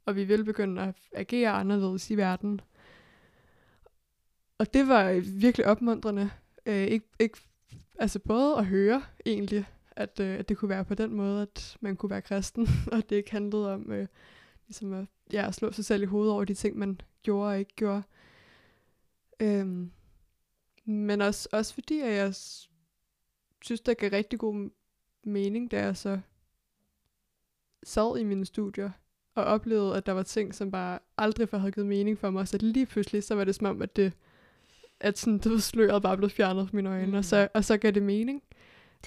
[0.05, 2.61] og vi vil begynde at agere anderledes i verden.
[4.63, 6.31] Og det var øh, virkelig opmuntrende.
[6.67, 7.39] Øh, ikke, ikke
[7.99, 11.77] altså både at høre egentlig, at, øh, at det kunne være på den måde, at
[11.81, 14.07] man kunne være kristen, og det ikke handlede om øh,
[14.69, 17.59] ligesom at, ja, at slå sig selv i hovedet over de ting, man gjorde og
[17.59, 18.03] ikke gjorde.
[19.41, 19.91] Øhm,
[20.85, 22.35] men også, også fordi, at jeg
[23.63, 24.71] synes, der gav rigtig god
[25.25, 26.21] mening, da jeg så
[27.83, 28.91] sad i mine studier
[29.35, 32.49] og oplevede, at der var ting, som bare aldrig før havde givet mening for mig.
[32.49, 34.13] Så lige pludselig, så var det som om, at det
[35.03, 37.11] at sådan, du ved, sløret bare blev fjernet fra mine øjne, mm.
[37.11, 37.17] Mm.
[37.19, 38.43] og, så, og så gav det mening.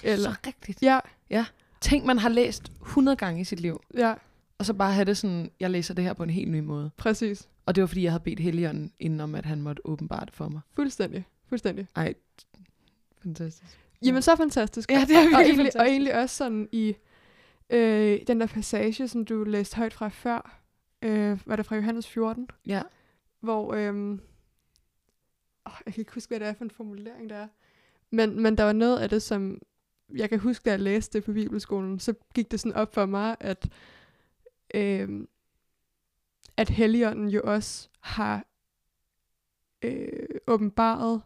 [0.00, 0.82] Det er Eller- så rigtigt.
[1.30, 1.44] Ja,
[1.80, 4.14] Tænk, man har læst 100 gange i sit liv, ja,
[4.58, 6.90] og så bare have det sådan, jeg læser det her på en helt ny måde.
[6.96, 7.48] præcis.
[7.66, 10.34] Og det var, fordi jeg havde bedt Helligånden inden om, at han måtte åbenbare det
[10.34, 10.60] for mig.
[10.74, 11.24] Fuldstændig.
[11.48, 11.86] Fuldstændig.
[11.96, 12.14] Ej,
[13.22, 13.78] fantastisk.
[14.02, 14.90] Jamen, så fantastisk.
[14.90, 15.80] Ja, det er og, virkelig og, egentlig, fantastisk.
[15.80, 16.94] og egentlig også sådan i
[17.70, 20.60] øh, den der passage, som du læste højt fra før,
[21.02, 22.82] øh, var det fra Johannes 14, Ja.
[23.40, 24.18] hvor, øh,
[25.66, 27.48] åh, jeg kan ikke huske, hvad det er for en formulering, der er,
[28.10, 29.62] men, men der var noget af det, som
[30.14, 33.06] jeg kan huske, da jeg læste det på Bibelskolen, så gik det sådan op for
[33.06, 33.68] mig, at,
[34.74, 35.26] øh,
[36.56, 38.44] at Helligånden jo også har
[39.82, 41.22] øh, åbenbaret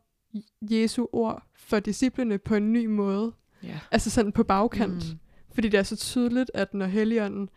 [0.62, 3.32] Jesu ord for disciplene på en ny måde.
[3.62, 3.80] Ja.
[3.90, 4.92] Altså sådan på bagkant.
[4.92, 5.12] Mm.
[5.12, 5.18] Mm.
[5.54, 7.50] Fordi det er så tydeligt, at når Helligånden,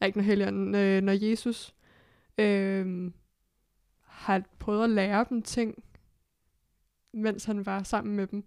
[0.00, 1.74] nej, ikke når Helligånden, øh, når Jesus
[2.38, 3.12] øh,
[4.04, 5.84] har prøvet at lære dem ting,
[7.12, 8.44] mens han var sammen med dem,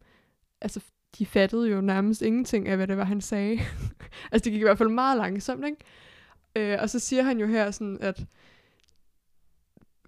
[0.62, 0.80] altså
[1.18, 3.60] de fattede jo nærmest ingenting af, hvad det var, han sagde.
[4.32, 5.78] altså det gik i hvert fald meget langsomt, ikke?
[6.56, 8.26] Øh, og så siger han jo her sådan, at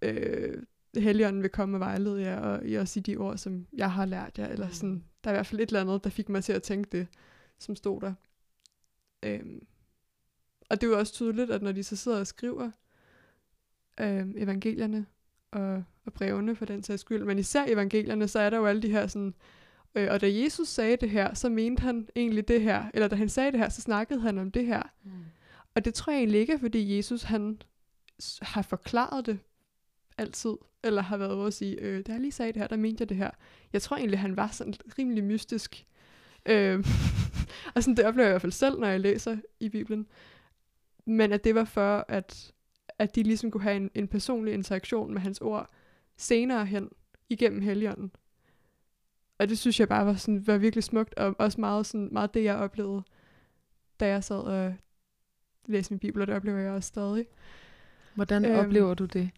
[0.02, 0.63] øh,
[0.98, 4.06] Helligånden vil komme og vejlede jer, og i også i de ord, som jeg har
[4.06, 4.74] lært jer, eller Mm.
[4.74, 6.89] sådan, der er i hvert fald et eller andet, der fik mig til at tænke
[6.98, 7.08] det,
[7.60, 8.13] som stod der.
[9.24, 9.68] Øhm,
[10.70, 12.72] og det er jo også tydeligt, at når de så sidder og skriver
[14.00, 15.06] øhm, evangelierne
[15.51, 18.81] og, og brevene for den sags skyld, men især evangelierne, så er der jo alle
[18.81, 19.34] de her sådan,
[19.95, 23.15] øh, og da Jesus sagde det her, så mente han egentlig det her, eller da
[23.15, 24.84] han sagde det her, så snakkede han om det her.
[25.03, 25.12] Mm.
[25.75, 27.62] Og det tror jeg egentlig ikke er, fordi Jesus han
[28.41, 29.39] har forklaret det
[30.17, 30.53] altid,
[30.84, 33.01] eller har været ude at sige, øh, da jeg lige sagde det her, der mente
[33.01, 33.31] jeg det her.
[33.73, 35.86] Jeg tror egentlig, han var sådan rimelig mystisk.
[36.45, 36.86] Øh,
[37.75, 40.08] og sådan, det oplever jeg i hvert fald selv, når jeg læser i Bibelen.
[41.05, 42.53] Men at det var for, at,
[42.99, 45.69] at de ligesom kunne have en, en personlig interaktion med hans ord
[46.17, 46.89] senere hen
[47.29, 48.12] igennem Helligånden.
[49.39, 52.34] Og det synes jeg bare var, sådan, var virkelig smukt, og også meget, sådan, meget
[52.34, 53.03] det, jeg oplevede,
[53.99, 54.73] da jeg sad og
[55.65, 57.25] læste min bibel, og det oplever jeg også stadig.
[58.15, 58.60] Hvordan Øhm.
[58.60, 59.29] oplever du det?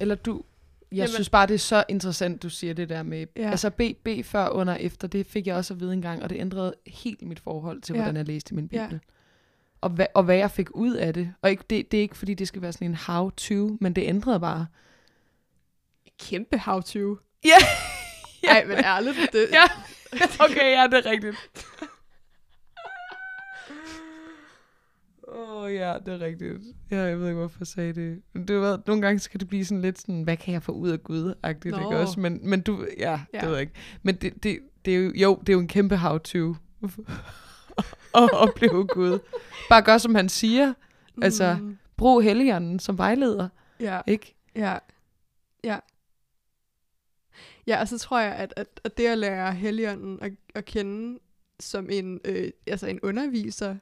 [0.00, 0.42] Eller du...
[0.90, 3.26] Jeg Jamen- synes bare, det er så interessant, du siger det der med...
[3.36, 3.50] Ja.
[3.50, 6.30] Altså B, B før, under, efter, det fik jeg også at vide en gang, og
[6.30, 7.98] det ændrede helt mit forhold til, ja.
[8.02, 8.88] hvordan jeg læste min Ja.
[9.80, 11.34] Og, hvad, og hvad jeg fik ud af det.
[11.42, 14.02] Og ikke, det, det er ikke, fordi det skal være sådan en how-to, men det
[14.06, 14.66] ændrede bare.
[16.20, 17.18] Kæmpe how-to.
[17.44, 17.56] Ja.
[18.50, 19.16] Ej, men ærligt.
[19.32, 19.62] Det, Ja.
[20.40, 21.36] okay, ja, det er rigtigt.
[25.28, 26.52] Åh oh, ja, det er rigtigt.
[26.90, 28.22] Ja, jeg ved ikke, hvorfor jeg sagde det.
[28.32, 30.72] Men Det var, nogle gange skal det blive sådan lidt sådan, hvad kan jeg få
[30.72, 31.78] ud af Gud-agtigt, Nå.
[31.78, 32.20] ikke også?
[32.20, 33.18] Men, men du, ja, Ja.
[33.34, 33.72] ja, det ved jeg ikke.
[34.02, 36.54] Men det, det, det er jo, jo, det er jo en kæmpe how-to
[38.14, 39.18] at opleve Gud.
[39.68, 40.74] Bare gør, som han siger.
[41.22, 43.48] Altså, Mm, Brug helligånden som vejleder,
[43.80, 44.34] ja, ikke?
[44.54, 44.78] ja,
[45.64, 45.78] ja.
[47.66, 51.18] Ja, og så tror jeg, at, at, at det at lære Helligånden at, at kende
[51.60, 53.76] som en, øh, altså en underviser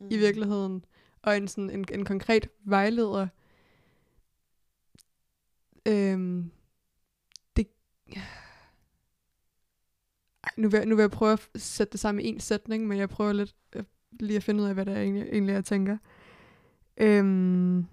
[0.00, 0.08] mm.
[0.10, 0.84] i virkeligheden,
[1.22, 3.28] og en, sådan, en, en konkret vejleder,
[5.86, 6.50] øhm,
[7.56, 7.66] det...
[10.56, 12.98] Nu, vil, jeg- nu vil jeg prøve at sætte det sammen i en sætning, men
[12.98, 13.84] jeg prøver lidt øh,
[14.20, 15.96] lige at finde ud af, hvad det er egentlig, egentlig jeg tænker.
[16.96, 17.86] Øhm,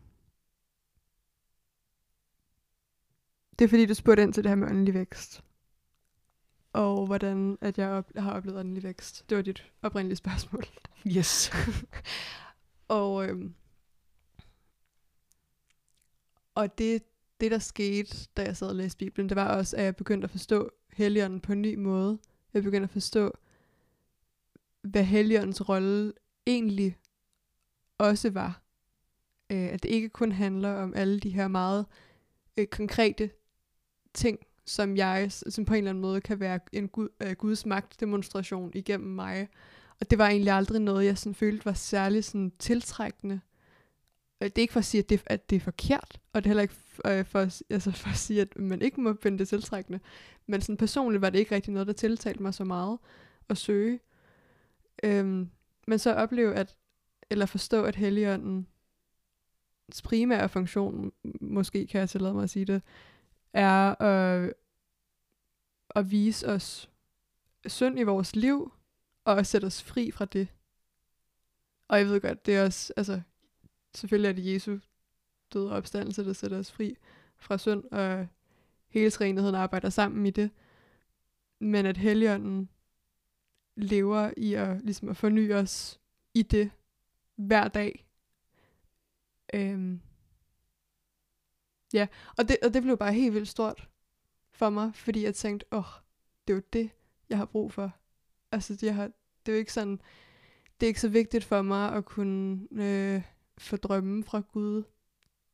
[3.59, 5.43] det er fordi, du spurgte ind til det her med åndelig vækst.
[6.73, 9.29] Og hvordan at jeg op, har oplevet åndelig vækst.
[9.29, 10.63] Det var dit oprindelige spørgsmål.
[11.07, 11.51] Yes.
[12.87, 13.53] Og, øhm,
[16.55, 17.03] og det,
[17.41, 20.25] det, der skete, da jeg sad og læste Bibelen, det var også, at jeg begyndte
[20.25, 22.19] at forstå Helligånden på en ny måde.
[22.53, 23.31] Jeg begyndte at forstå,
[24.81, 26.13] hvad Helligåndens rolle
[26.47, 26.97] egentlig
[27.97, 28.61] også var.
[29.51, 31.85] Øh, at det ikke kun handler om alle de her meget
[32.57, 33.29] øh, konkrete
[34.13, 37.65] ting, som jeg, som på en eller anden måde kan være en Gud, øh, Guds
[37.65, 39.49] magtdemonstration igennem mig.
[39.99, 43.41] Og det var egentlig aldrig noget, jeg sådan følte var særlig sådan tiltrækkende.
[44.41, 46.45] Øh, det er ikke for at sige, at det, at det er forkert, og det
[46.45, 46.75] er heller ikke
[47.05, 49.99] øh, for, at, altså for at sige, at man ikke må finde det tiltrækkende.
[50.47, 52.99] Men sådan personligt var det ikke rigtig noget, der tiltalte mig så meget
[53.49, 53.99] at søge.
[55.03, 55.49] Øhm,
[55.87, 56.77] men så opleve at,
[57.29, 58.67] eller forstå, at Helligånden
[60.03, 61.11] primære funktion,
[61.41, 62.81] måske kan jeg tillade mig at sige det,
[63.53, 64.53] er at,
[65.95, 66.89] at vise os
[67.65, 68.73] synd i vores liv,
[69.25, 70.47] og at sætte os fri fra det.
[71.87, 73.21] Og jeg ved godt, det er også, altså,
[73.95, 74.77] selvfølgelig er det Jesu
[75.55, 76.97] og opstandelse, der sætter os fri
[77.37, 78.27] fra synd, og
[78.87, 80.51] hele træenigheden arbejder sammen i det,
[81.59, 82.69] men at Helligånden
[83.75, 85.99] lever i at, ligesom at forny os
[86.33, 86.71] i det
[87.35, 88.05] hver dag.
[89.53, 90.01] Øhm.
[91.93, 93.89] Ja, og det, og det blev bare helt vildt stort
[94.51, 96.01] for mig, fordi jeg tænkte, åh, oh,
[96.47, 96.89] det er jo det,
[97.29, 97.91] jeg har brug for.
[98.51, 99.11] Altså, jeg har,
[99.45, 100.01] det er jo ikke sådan,
[100.79, 103.21] det er ikke så vigtigt for mig at kunne øh,
[103.57, 104.83] få drømme fra Gud,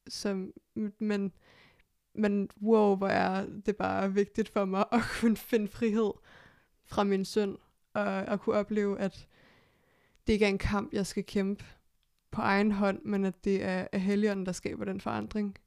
[0.08, 0.54] som,
[1.00, 1.34] men,
[2.14, 6.12] men wow, hvor er det bare vigtigt for mig at kunne finde frihed
[6.86, 7.58] fra min synd,
[7.94, 9.28] og at kunne opleve, at
[10.28, 11.66] det ikke er en kamp, jeg skal kæmpe
[12.32, 15.58] på egen hånd, men at det er, er Helligånden, der skaber den forandring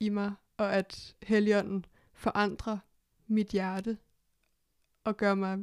[0.00, 2.78] i mig, og at Helligånden forandrer
[3.26, 3.98] mit hjerte,
[5.04, 5.58] og gør mig,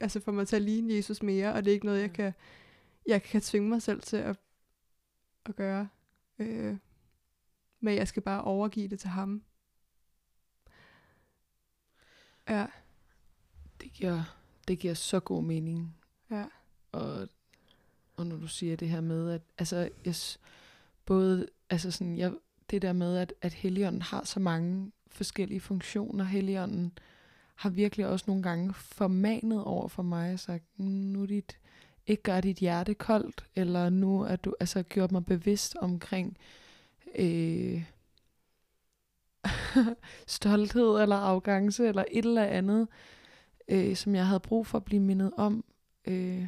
[0.00, 2.32] altså får mig til at ligne Jesus mere, og det er ikke noget, jeg kan,
[3.06, 4.36] jeg kan tvinge mig selv til at,
[5.48, 5.88] at gøre.
[6.38, 6.76] Øh,
[7.80, 9.42] men jeg skal bare overgive det til ham.
[12.48, 12.66] Ja.
[13.80, 14.36] Det giver,
[14.68, 15.96] det giver så god mening.
[16.30, 16.44] Ja.
[16.92, 17.28] Og,
[18.16, 20.14] og når du siger det her med, at altså, jeg,
[21.04, 22.32] både, altså sådan, jeg,
[22.70, 26.24] det der med, at, at Helligånden har så mange forskellige funktioner.
[26.24, 26.98] Helligånden
[27.54, 31.58] har virkelig også nogle gange formanet over for mig og sagt, nu er dit,
[32.08, 36.36] ikke gør dit hjerte koldt, eller nu er du altså gjort mig bevidst omkring
[37.18, 37.84] øh,
[40.26, 42.88] stolthed eller arrogance eller et eller andet,
[43.68, 45.64] øh, som jeg havde brug for at blive mindet om.
[46.06, 46.46] Øh.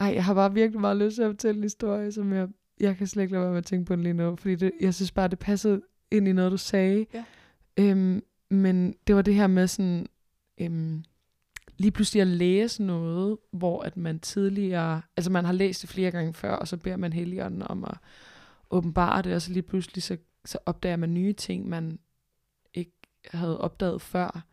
[0.00, 2.48] Ej, jeg har bare virkelig meget lyst til at fortælle en historie, som jeg,
[2.80, 4.72] jeg kan slet ikke lade være med at tænke på den lige nu, fordi det,
[4.80, 7.06] jeg synes bare, det passede ind i noget, du sagde.
[7.14, 7.24] Ja.
[7.76, 10.06] Øhm, men det var det her med sådan,
[10.58, 11.04] øhm,
[11.76, 16.10] lige pludselig at læse noget, hvor at man tidligere, altså man har læst det flere
[16.10, 17.98] gange før, og så beder man Helligånden om at
[18.70, 21.98] åbenbare det, og så lige pludselig så, så opdager man nye ting, man
[22.74, 22.92] ikke
[23.30, 24.46] havde opdaget før.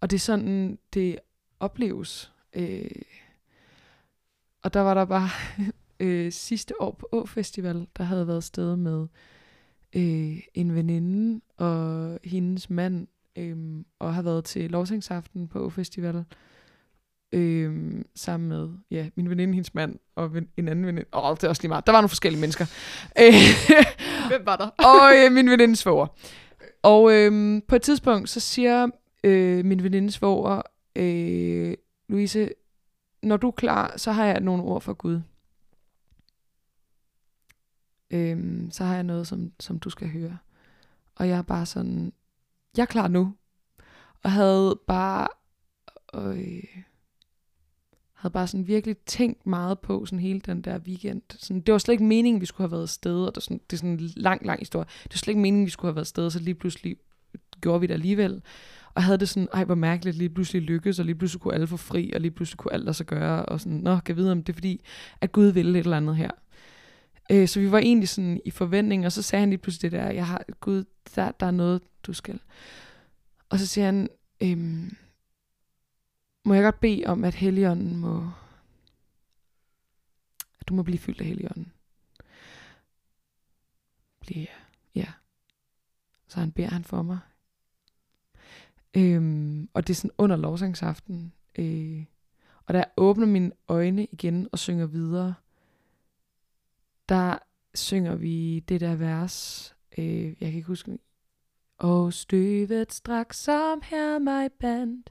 [0.00, 1.18] Og det er sådan, det
[1.60, 2.32] opleves.
[2.52, 2.90] Øh,
[4.62, 5.28] og der var der bare
[6.00, 9.06] øh, sidste år på Å Festival, der havde været sted med
[9.96, 13.06] øh, en veninde og hendes mand,
[13.36, 16.24] øh, og har været til lovsangsaften på Å Festival,
[17.32, 21.08] øh, sammen med ja, min veninde, hendes mand og en anden veninde.
[21.12, 21.86] Åh, oh, det er også lige meget.
[21.86, 22.66] Der var nogle forskellige mennesker.
[24.28, 24.66] Hvem var der?
[24.90, 26.06] og øh, min veninde svoger.
[26.82, 28.88] Og øh, på et tidspunkt, så siger
[29.24, 30.62] øh, min veninde svoger,
[30.96, 31.74] øh,
[32.08, 32.50] Louise,
[33.22, 35.20] når du er klar, så har jeg nogle ord for Gud.
[38.10, 40.38] Øhm, så har jeg noget, som, som du skal høre.
[41.14, 42.12] Og jeg er bare sådan,
[42.76, 43.34] jeg er klar nu.
[44.22, 45.28] Og havde bare,
[46.14, 46.64] øh,
[48.12, 51.22] havde bare sådan virkelig tænkt meget på sådan hele den der weekend.
[51.30, 53.60] Sådan, det var slet ikke meningen, vi skulle have været afsted, og det er, sådan,
[53.70, 54.86] det er sådan en lang, lang historie.
[55.02, 56.96] Det var slet ikke meningen, vi skulle have været afsted, så lige pludselig
[57.60, 58.42] gjorde vi det alligevel.
[58.94, 61.66] Og havde det sådan, ej hvor mærkeligt, lige pludselig lykkedes, og lige pludselig kunne alle
[61.66, 64.32] få fri, og lige pludselig kunne alt lade sig gøre, og sådan, nå, kan vide
[64.32, 64.84] om det er fordi,
[65.20, 66.30] at Gud ville et eller andet her.
[67.32, 70.00] Øh, så vi var egentlig sådan i forventning, og så sagde han lige pludselig det
[70.00, 72.40] der, jeg har, Gud, der, der er noget, du skal.
[73.48, 74.08] Og så siger han,
[74.40, 74.96] øhm,
[76.44, 78.30] må jeg godt bede om, at Helligånden må,
[80.60, 81.72] at du må blive fyldt af Helligånden.
[84.20, 84.46] Blive,
[84.94, 85.06] ja.
[86.28, 87.18] Så han beder han for mig.
[88.96, 91.32] Øhm, og det er sådan under lovsangsaften.
[91.58, 92.04] Øh,
[92.66, 95.34] og der åbner mine øjne igen og synger videre,
[97.10, 97.38] der
[97.74, 100.98] synger vi det der vers, øh, jeg kan ikke huske,
[101.78, 105.02] og støvet straks som her mig band,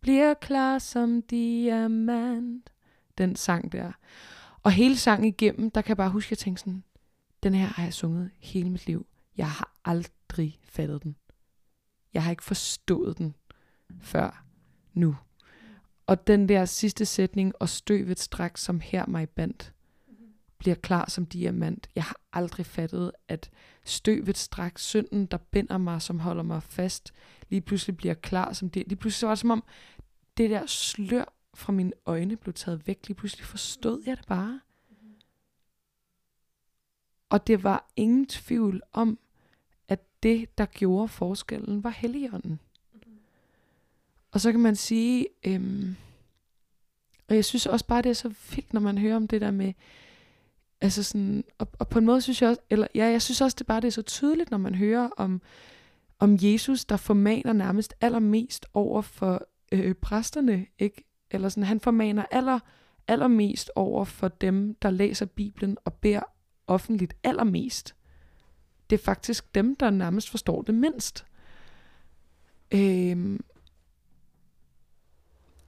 [0.00, 2.72] bliver klar som diamant.
[3.18, 3.92] Den sang der.
[4.62, 6.84] Og hele sangen igennem, der kan jeg bare huske, at jeg tænkte sådan,
[7.42, 9.06] den her har jeg sunget hele mit liv.
[9.36, 11.16] Jeg har aldrig fattet den.
[12.14, 13.34] Jeg har ikke forstået den
[14.00, 14.44] før
[14.94, 15.16] nu.
[16.06, 19.72] Og den der sidste sætning, og støvet straks som her mig bandt,
[20.58, 21.88] bliver klar som diamant.
[21.94, 23.50] Jeg har aldrig fattet, at
[23.84, 27.12] støvet straks synden, der binder mig, som holder mig fast,
[27.48, 28.88] lige pludselig bliver klar som diamant.
[28.88, 29.64] Lige pludselig var det som om,
[30.36, 33.06] det der slør fra mine øjne blev taget væk.
[33.06, 34.60] Lige pludselig forstod jeg det bare.
[37.28, 39.18] Og det var ingen tvivl om,
[39.88, 42.60] at det, der gjorde forskellen, var Helligånden.
[44.30, 45.96] Og så kan man sige, øhm,
[47.28, 49.50] og jeg synes også bare, det er så vildt, når man hører om det der
[49.50, 49.72] med,
[50.80, 53.54] Altså sådan, og, og på en måde synes jeg også, eller ja, jeg synes også,
[53.58, 55.42] det bare det er så tydeligt, når man hører om,
[56.18, 61.04] om Jesus, der formaner nærmest allermest over for øh, præsterne, ikke?
[61.30, 62.60] Eller sådan, han formaner aller,
[63.08, 66.22] allermest over for dem, der læser Bibelen og beder
[66.66, 67.94] offentligt allermest.
[68.90, 71.26] det er faktisk dem, der nærmest forstår det mindst.
[72.70, 73.44] Øhm,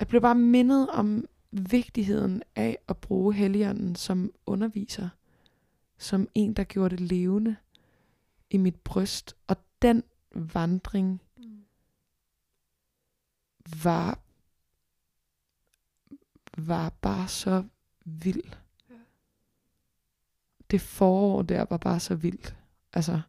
[0.01, 5.09] jeg blev bare mindet om vigtigheden af at bruge Helligånden som underviser,
[5.99, 7.57] som en, der gjorde det levende
[8.51, 9.37] i mit bryst.
[9.47, 10.03] Og den
[10.35, 11.23] vandring
[13.83, 14.19] var,
[16.59, 17.65] var bare så
[18.05, 18.43] vild.
[18.91, 18.95] Ja.
[20.71, 22.57] Det forår der var bare så vildt.
[22.93, 23.21] Altså,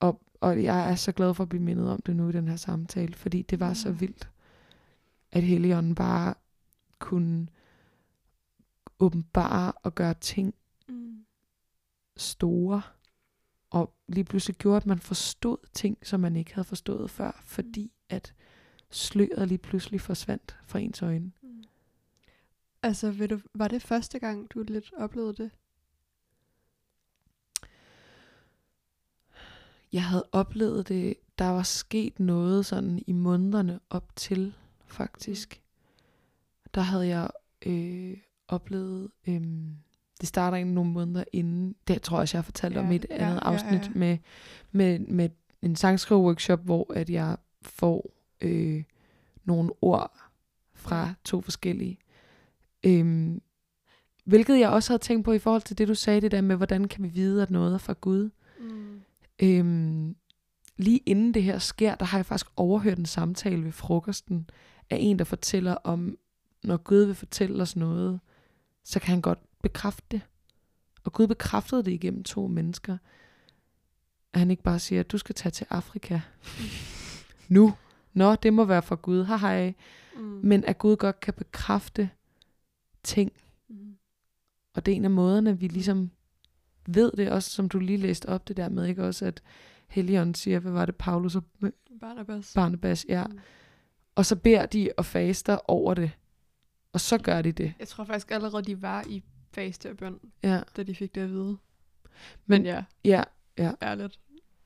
[0.00, 2.48] og, og jeg er så glad for at blive mindet om det nu i den
[2.48, 3.94] her samtale, fordi det var så Ja.
[3.94, 4.30] vildt,
[5.32, 6.34] at Helligånden bare
[6.98, 7.48] kunne
[8.98, 10.54] åbenbare og gøre ting
[10.88, 11.24] Mm.
[12.16, 12.82] store,
[13.70, 17.92] og lige pludselig gjorde, at man forstod ting, som man ikke havde forstået før, fordi
[18.08, 18.34] at
[18.90, 21.32] sløret lige pludselig forsvandt fra ens øjne.
[21.42, 21.64] Mm.
[22.82, 25.50] Altså, ved du, var det første gang, du lidt oplevede det?
[29.92, 34.54] Jeg havde oplevet det, der var sket noget sådan i månederne op til,
[34.86, 35.62] faktisk.
[36.78, 37.30] Der havde jeg
[37.66, 38.16] øh,
[38.48, 39.42] oplevet, øh,
[40.20, 42.92] det starter egentlig nogle måneder inden, det tror jeg også, jeg har fortalt Ja, om
[42.92, 43.90] i et ja, andet ja, afsnit, ja.
[43.94, 44.18] Med,
[44.72, 45.30] med, med
[45.62, 48.10] en sangskrive-workshop, hvor at jeg får
[48.40, 48.84] øh,
[49.44, 50.20] nogle ord
[50.74, 51.98] fra to forskellige.
[52.86, 53.42] Øhm,
[54.24, 56.56] hvilket jeg også havde tænkt på i forhold til det, du sagde, det der med,
[56.56, 58.30] hvordan kan vi vide, at noget er fra Gud.
[58.60, 59.00] Mm.
[59.42, 60.16] Øhm,
[60.76, 64.50] lige inden det her sker, der har jeg faktisk overhørt en samtale ved frokosten
[64.90, 66.18] af en, der fortæller om,
[66.64, 68.20] når Gud vil fortælle os noget,
[68.84, 70.20] så kan han godt bekræfte det.
[71.04, 72.98] Og Gud bekræftede det igennem to mennesker.
[74.32, 76.20] At han ikke bare siger, at du skal tage til Afrika.
[77.48, 77.74] nu.
[78.12, 79.24] Nå, det må være fra Gud.
[79.24, 79.74] Hej hej.
[80.16, 80.22] Mm.
[80.22, 82.10] Men at Gud godt kan bekræfte
[83.02, 83.32] ting.
[83.68, 83.96] Mm.
[84.74, 86.10] Og det er en af måderne, vi ligesom
[86.86, 89.42] ved det også, som du lige læste op det der med, ikke også, at
[89.88, 91.44] Helligånden siger, hvad var det, Paulus og
[92.00, 92.52] Barnabas.
[92.54, 93.26] Barnabas, ja.
[93.26, 93.38] Mm.
[94.14, 96.10] Og så beder de og faster over det.
[96.92, 97.72] Og så gør de det.
[97.78, 99.22] Jeg tror faktisk allerede, de var i
[99.52, 101.44] faste og bøn, Ja, da de fik det at vide.
[101.44, 101.58] Men-
[102.46, 104.18] Men ja, ja, ærligt.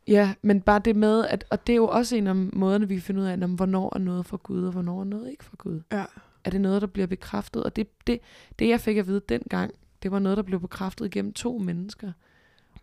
[0.08, 2.94] ja, men bare det med, at, og det er jo også en af måderne, vi
[2.94, 5.44] kan finde ud af, om, hvornår er noget fra Gud, og hvornår er noget ikke
[5.44, 5.80] fra Gud.
[5.92, 6.04] Ja.
[6.44, 7.64] Er det noget, der bliver bekræftet?
[7.64, 8.20] Og det, det,
[8.58, 12.12] det jeg fik at vide dengang, det var noget, der blev bekræftet gennem to mennesker.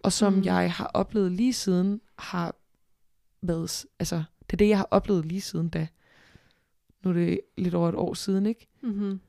[0.04, 0.42] Og som Mm.
[0.44, 2.56] jeg har oplevet lige siden, har
[3.42, 5.88] været, altså, det er det, jeg har oplevet lige siden da.
[7.04, 8.68] Nu er det lidt over et år siden, ikke?
[8.82, 9.20] Mm-hmm.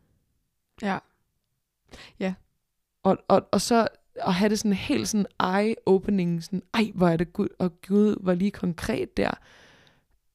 [2.21, 2.35] Ja.
[3.03, 7.17] Og, og, og så at have det sådan helt sådan eye-opening, sådan, ej, hvor er
[7.17, 9.31] det Gud, og Gud var lige konkret der.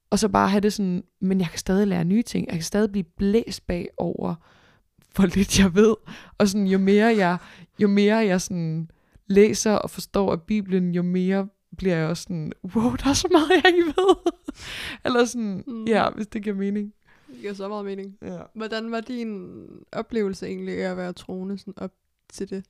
[0.09, 2.63] Og så bare have det sådan, men jeg kan stadig lære nye ting, jeg kan
[2.63, 4.35] stadig blive blæst bag over,
[5.15, 5.95] hvor lidt jeg ved.
[6.37, 7.37] Og sådan, jo mere jeg,
[7.79, 8.89] jo mere jeg sådan
[9.27, 13.27] læser og forstår af Bibelen, jo mere bliver jeg også sådan, wow, der er så
[13.31, 14.31] meget, jeg ikke ved.
[15.05, 15.85] Eller sådan, mm.
[15.85, 16.93] ja, hvis det giver mening.
[17.35, 18.17] Det giver så meget mening.
[18.21, 18.43] Ja.
[18.53, 21.93] Hvordan var din oplevelse egentlig af at være troende sådan op
[22.29, 22.65] til det?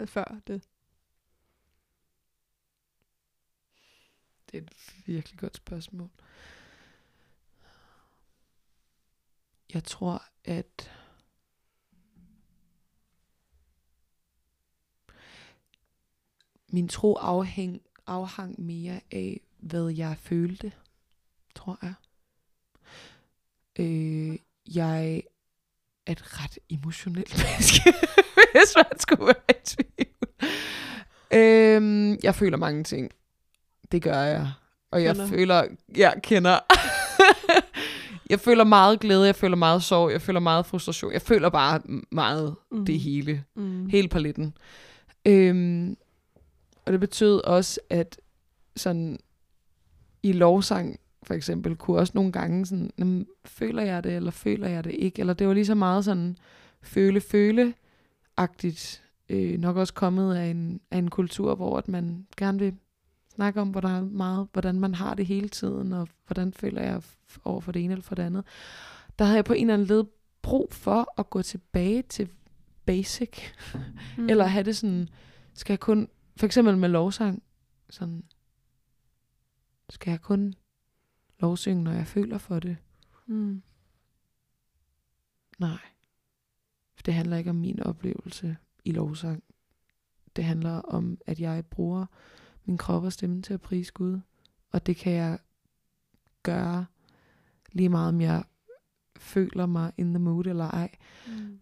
[0.00, 0.68] Øh, Før det?
[4.50, 6.10] Det er et virkelig godt spørgsmål.
[9.74, 10.90] Jeg tror, at
[16.68, 20.72] min tro afhæng, afhang mere af, hvad jeg følte,
[21.54, 21.94] tror jeg.
[23.78, 24.36] Øh,
[24.74, 25.22] jeg
[26.06, 27.92] er et ret emotionelt menneske,
[28.52, 30.08] hvis man skulle være i tvivl.
[31.32, 33.10] Øhm, jeg føler mange ting.
[33.92, 34.50] Det gør jeg.
[34.90, 35.28] Og jeg Kender.
[35.28, 35.64] føler,
[35.96, 36.58] jeg kender.
[38.30, 41.12] jeg føler meget glæde, jeg føler meget sorg, jeg føler meget frustration.
[41.12, 41.80] Jeg føler bare
[42.12, 42.84] meget Mm.
[42.86, 43.44] det hele.
[43.56, 43.86] Mm.
[43.86, 44.56] Hele paletten.
[45.26, 45.96] Øhm,
[46.86, 48.20] og det betød også, at
[48.76, 49.18] sådan
[50.22, 54.68] i lovsang for eksempel, kunne også nogle gange sådan, "Jamen, føler jeg det, eller føler
[54.68, 55.20] jeg det ikke?
[55.20, 56.36] Eller det var lige så meget sådan
[56.82, 59.02] føle-føle-agtigt.
[59.28, 62.74] Øh, nok også kommet af en, af en kultur, hvor at man gerne vil
[63.34, 67.02] snakke om, hvordan, meget, hvordan man har det hele tiden, og hvordan føler jeg
[67.44, 68.44] over for det ene eller for det andet.
[69.18, 70.04] Der havde jeg på en eller anden led
[70.42, 72.28] brug for at gå tilbage til
[72.86, 73.30] basic,
[74.18, 74.28] Mm.
[74.28, 75.08] eller have det sådan,
[75.54, 77.42] skal jeg kun, for eksempel med lovsang,
[77.90, 78.24] sådan,
[79.90, 80.54] skal jeg kun
[81.44, 82.76] lovsynge, når jeg føler for det?
[83.26, 83.62] Mm.
[85.58, 85.78] Nej.
[86.94, 89.44] For det handler ikke om min oplevelse i lovsang.
[90.36, 92.06] Det handler om, at jeg bruger
[92.64, 94.20] min krop og stemme til at prise Gud.
[94.70, 95.38] Og det kan jeg
[96.42, 96.86] gøre
[97.72, 98.44] lige meget, om jeg
[99.16, 100.96] føler mig in the mood eller ej.
[101.26, 101.60] Mm.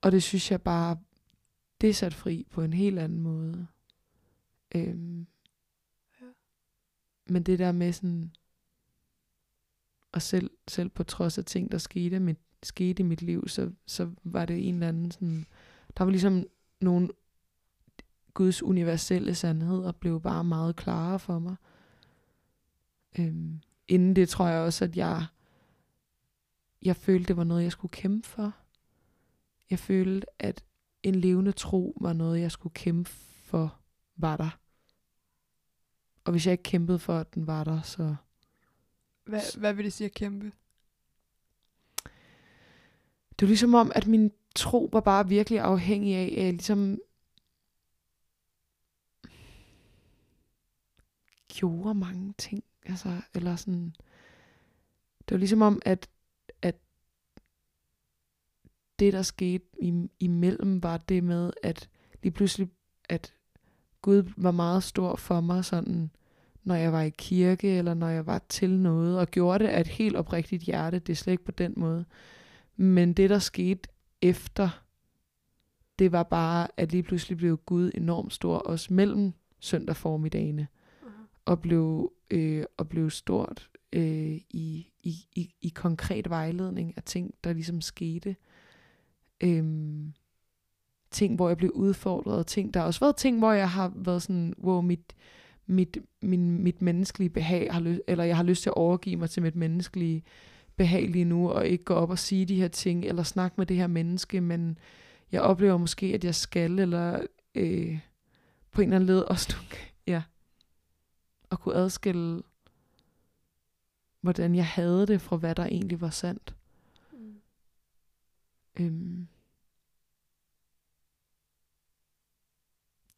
[0.00, 0.98] Og det synes jeg bare,
[1.80, 3.66] det er sat fri på en helt anden måde.
[4.74, 5.26] Øhm,
[7.26, 8.32] men det der med sådan,
[10.12, 13.70] og selv, selv på trods af ting, der skete, mit, skete i mit liv, så,
[13.86, 15.46] så var det en eller anden sådan,
[15.98, 16.44] der var ligesom
[16.80, 17.08] nogle
[18.34, 21.56] Guds universelle sandheder blev bare meget klarere for mig.
[23.18, 25.26] Øhm, inden det tror jeg også, at jeg,
[26.82, 28.54] jeg følte, det var noget, jeg skulle kæmpe for.
[29.70, 30.64] Jeg følte, at
[31.02, 33.10] en levende tro var noget, jeg skulle kæmpe
[33.44, 33.80] for,
[34.16, 34.58] var der.
[36.24, 38.16] Og hvis jeg ikke kæmpede for, at den var der, så...
[39.32, 40.52] Hvad, hvad vil det sige at kæmpe?
[43.30, 46.98] Det var ligesom om, at min tro var bare virkelig afhængig af, at jeg ligesom
[51.48, 52.64] gjorde mange ting.
[52.82, 53.94] Altså, eller sådan,
[55.18, 56.08] det var ligesom om, at,
[56.62, 56.76] at
[58.98, 59.66] det, der skete
[60.20, 61.88] imellem, var det med, at
[62.22, 62.70] lige pludselig,
[63.08, 63.34] at
[64.02, 66.10] Gud var meget stor for mig, sådan,
[66.64, 69.80] når jeg var i kirke, eller når jeg var til noget, og gjorde det af
[69.80, 70.98] et helt oprigtigt hjerte.
[70.98, 72.04] Det er slet ikke på den måde.
[72.76, 73.88] Men det, der skete
[74.22, 74.82] efter,
[75.98, 80.68] det var bare, at lige pludselig blev Gud enormt stor, også mellem søndag formidagene,
[81.44, 87.34] og blev, øh, og blev stort øh, i, i, i, i konkret vejledning af ting,
[87.44, 88.36] der ligesom skete.
[89.40, 90.12] Øhm,
[91.10, 94.22] ting, hvor jeg blev udfordret, ting, der har også været ting, hvor jeg har været
[94.22, 95.14] sådan, hvor mit,
[95.66, 99.30] mit, min, mit menneskelige behag, har lyst, eller jeg har lyst til at overgive mig
[99.30, 100.24] til mit menneskelige
[100.76, 103.66] behag lige nu, og ikke gå op og sige de her ting, eller snakke med
[103.66, 104.78] det her menneske, men
[105.32, 107.98] jeg oplever måske, at jeg skal, eller øh,
[108.70, 109.56] på en eller anden led også
[110.06, 110.22] ja,
[111.50, 112.42] at kunne adskille,
[114.20, 116.56] hvordan jeg havde det, fra hvad der egentlig var sandt.
[117.12, 117.40] Mm.
[118.80, 119.28] Øhm,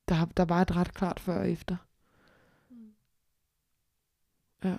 [0.08, 1.76] der, der var et ret klart før og efter.
[4.64, 4.76] Ja.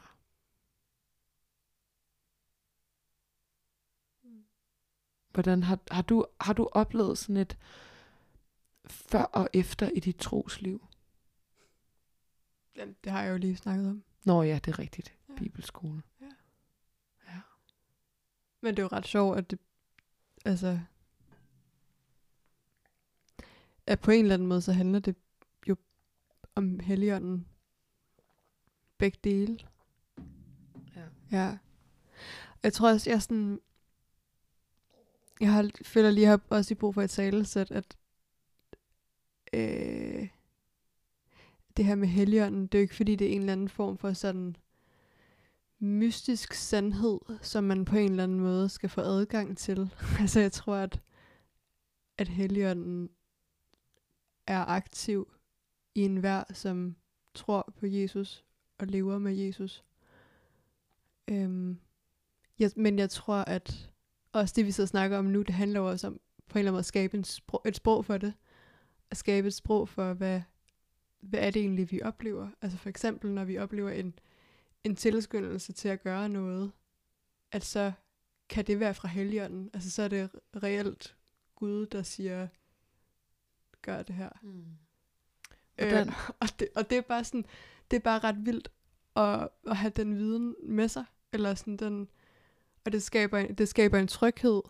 [5.30, 7.58] Hvordan har, har, du, har du oplevet sådan et
[8.86, 10.88] før og efter i dit trosliv?
[12.76, 14.04] Jamen, det har jeg jo lige snakket om.
[14.24, 15.14] Nå ja, det er rigtigt.
[15.30, 15.34] Ja.
[15.34, 15.40] Ja.
[15.40, 16.04] Bibelskolen.
[18.62, 19.60] Men det er jo ret sjovt, at det,
[20.46, 20.80] altså,
[23.88, 25.16] at på en eller anden måde, så handler det
[25.68, 25.76] jo
[26.56, 27.48] om Helligånden.
[28.98, 29.60] Begge dele.
[31.36, 31.58] Ja.
[32.64, 33.60] Jeg tror også, jeg sådan,
[35.40, 37.98] jeg har, føler lige, jeg har også i brug for et talesæt, at
[39.54, 40.28] øh,
[41.78, 43.98] det her med Helligånden, det er jo ikke fordi, det er en eller anden form
[43.98, 44.56] for sådan
[45.80, 49.90] mystisk sandhed, som man på en eller anden måde skal få adgang til.
[50.22, 51.02] altså jeg tror, at,
[52.18, 53.10] at Helligånden
[54.48, 55.32] er aktiv
[55.96, 56.96] i enhver, som
[57.34, 58.46] tror på Jesus
[58.78, 59.84] og lever med Jesus.
[61.28, 61.80] Øhm,
[62.60, 63.92] jeg, men jeg tror, at
[64.32, 66.20] også det, vi så snakker om nu, det handler jo også om
[66.50, 68.34] på en eller anden måde at skabe en sprog, et sprog for det.
[69.12, 70.42] At skabe et sprog for, hvad,
[71.20, 72.50] hvad er det egentlig, vi oplever.
[72.62, 74.20] Altså for eksempel, når vi oplever en,
[74.84, 76.72] en tilskyndelse til at gøre noget,
[77.52, 77.92] at så
[78.50, 79.70] kan det være fra helligånden.
[79.74, 80.30] Altså så er det
[80.64, 81.16] reelt
[81.56, 82.48] Gud, der siger,
[83.82, 84.30] gør det her.
[84.42, 84.66] Mm.
[85.78, 86.08] Øh,
[86.40, 87.46] og, det, og det er bare sådan,
[87.92, 88.72] det er bare ret vildt
[89.16, 91.06] at, at have den viden med sig,
[91.36, 92.08] eller sådan den,
[92.86, 94.62] og det skaber, en, det skaber en tryghed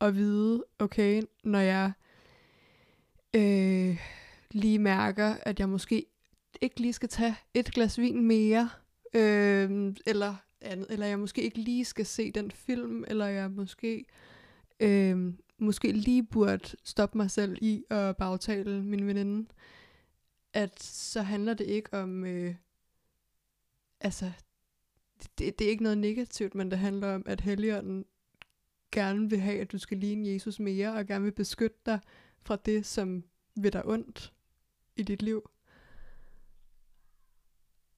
[0.00, 1.92] at vide, okay, når jeg
[3.34, 4.00] øh,
[4.50, 6.06] lige mærker, at jeg måske
[6.60, 8.70] ikke lige skal tage et glas vin mere,
[9.14, 14.04] øh, eller andet, eller jeg måske ikke lige skal se den film, eller jeg måske
[14.80, 19.48] øh, måske lige burde stoppe mig selv i at bagtale min veninde,
[20.52, 22.54] at så handler det ikke om, øh,
[24.00, 24.32] altså,
[25.38, 28.04] det, det er ikke noget negativt, men det handler om, at Helligånden
[28.92, 32.00] gerne vil have, at du skal ligne Jesus mere, og gerne vil beskytte dig
[32.42, 34.32] fra det, som vil dig ondt
[34.96, 35.50] i dit liv.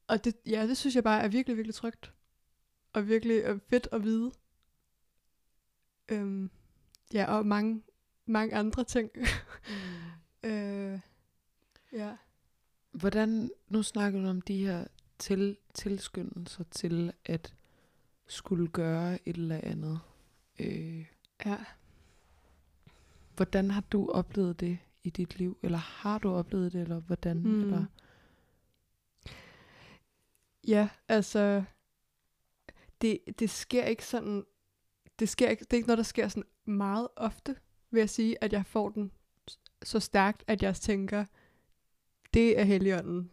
[0.06, 2.12] Og det, ja, det synes jeg bare er virkelig, virkelig trygt.
[2.92, 4.32] Og virkelig øh, fedt at vide.
[6.08, 6.50] Øhm,
[7.12, 7.82] ja, og mange,
[8.26, 9.10] mange andre ting.
[10.42, 10.50] Mm.
[10.50, 11.00] øh,
[11.92, 12.16] ja.
[12.90, 14.86] Hvordan, nu snakker du om de her
[15.18, 17.54] til, tilskyndelser til at
[18.26, 20.00] skulle gøre et eller andet.
[20.58, 21.06] Øh,
[21.46, 21.56] Ja.
[23.36, 25.58] hvordan har du oplevet det i dit liv?
[25.62, 27.36] Eller har du oplevet det, eller hvordan?
[27.36, 27.60] Mm.
[27.60, 27.84] Eller?
[30.66, 31.64] Ja, altså,
[33.00, 34.44] det, det sker ikke sådan,
[35.18, 37.56] det, sker ikke, det er ikke noget, der sker sådan meget ofte,
[37.90, 39.10] vil jeg sige, at jeg får den
[39.82, 41.24] så stærkt, at jeg tænker,
[42.34, 43.30] det er Helligånden,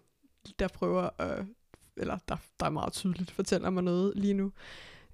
[0.59, 1.45] der prøver at
[2.01, 4.51] eller der, der er meget tydeligt fortæller mig noget lige nu.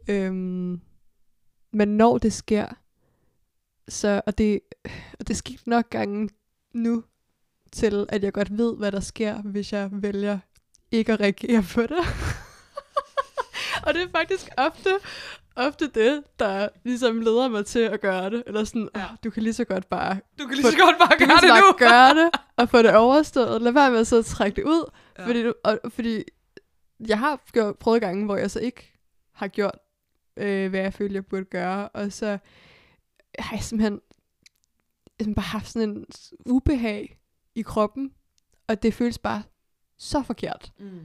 [0.07, 0.81] Øhm,
[1.71, 2.67] men når det sker,
[3.88, 4.59] så, og det,
[5.19, 6.29] og det sker nok gange
[6.73, 7.03] nu,
[7.71, 10.39] til at jeg godt ved, hvad der sker, hvis jeg vælger
[10.91, 11.91] ikke at reagere på det.
[13.85, 14.89] og det er faktisk ofte,
[15.55, 18.43] ofte det, der ligesom leder mig til at gøre det.
[18.47, 19.05] Eller sådan, ja.
[19.23, 20.19] du kan lige så godt bare...
[20.39, 21.77] Du kan lige så godt bare gøre det nu.
[21.77, 23.61] gøre det, og få det overstået.
[23.61, 24.91] Lad være med at sidde og trække det ud.
[25.19, 25.27] Ja.
[25.27, 26.23] Fordi, du, og, fordi
[27.08, 28.93] jeg har gjort, prøvet gange, hvor jeg så ikke
[29.32, 29.78] har gjort,
[30.38, 31.89] øh, hvad jeg følte, jeg burde gøre.
[31.89, 32.38] Og så
[33.39, 34.02] har jeg simpelthen,
[35.22, 36.06] har bare haft sådan en
[36.45, 37.20] ubehag
[37.56, 38.12] i kroppen.
[38.68, 39.43] Og det føles bare
[39.98, 40.72] så forkert.
[40.80, 41.00] Mm.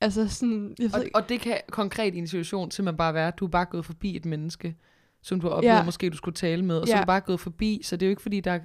[0.00, 3.28] Altså sådan, jeg Og, ikke, og det kan konkret i en situation simpelthen bare være,
[3.28, 4.76] at du er bare gået forbi et menneske,
[5.22, 5.78] som du har oplevet, Ja.
[5.78, 5.84] ja.
[5.84, 7.02] måske du skulle tale med, og så er Ja.
[7.02, 8.60] du bare gået forbi, så det er jo ikke fordi, der er...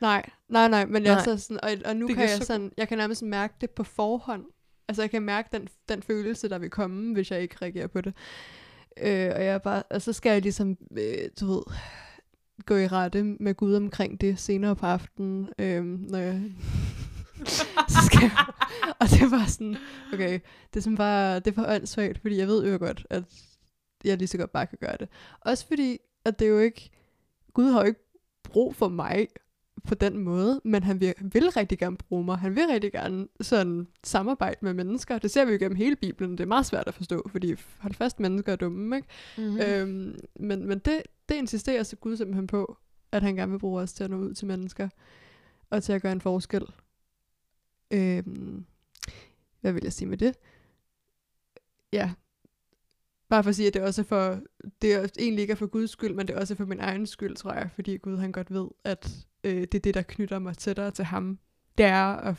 [0.00, 1.24] Nej, nej, nej, men jeg Nej.
[1.24, 3.70] så sådan, og, og nu Det kan jeg så- sådan, jeg kan nærmest mærke det
[3.70, 4.44] på forhånd.
[4.88, 8.00] Altså jeg kan mærke den, den følelse, der vil komme, hvis jeg ikke reagerer på
[8.00, 8.14] det.
[8.96, 11.62] Øh, og jeg er bare, og så skal jeg ligesom, øh, du ved,
[12.66, 16.42] gå i rette med Gud omkring det senere på aftenen, øh, når jeg,
[17.94, 18.46] så skal jeg,
[19.00, 19.76] og det var sådan,
[20.12, 20.40] okay,
[20.74, 23.24] det er sådan bare, det var åndssvagt, fordi jeg ved jo godt, at
[24.04, 25.08] jeg lige så godt bare kan gøre det.
[25.40, 26.90] Også fordi, at det er jo ikke,
[27.54, 28.00] Gud har jo ikke
[28.44, 29.28] brug for mig
[29.88, 32.38] på den måde, men han vil, vil rigtig gerne bruge mig.
[32.38, 35.18] Han vil rigtig gerne sådan samarbejde med mennesker.
[35.18, 36.32] Det ser vi jo gennem hele Bibelen.
[36.32, 39.08] Det er meget svært at forstå, fordi hold fast, mennesker er dumme, ikke?
[39.38, 39.54] Mm-hmm.
[39.54, 39.60] Mm.
[39.60, 42.76] Øhm, men men det, det insisterer så Gud simpelthen på,
[43.12, 44.88] at han gerne vil bruge os til at nå ud til mennesker,
[45.70, 46.66] og til at gøre en forskel.
[47.90, 48.64] Øhm,
[49.60, 50.34] hvad vil jeg sige med det?
[51.92, 52.12] Ja,
[53.32, 54.40] bare for at sige, at det også er for,
[54.82, 57.06] det er egentlig ikke er for Guds skyld, men det er også for min egen
[57.06, 60.38] skyld, tror jeg, fordi Gud han godt ved, at øh, det er det, der knytter
[60.38, 61.38] mig tættere til ham.
[61.78, 62.36] Det er at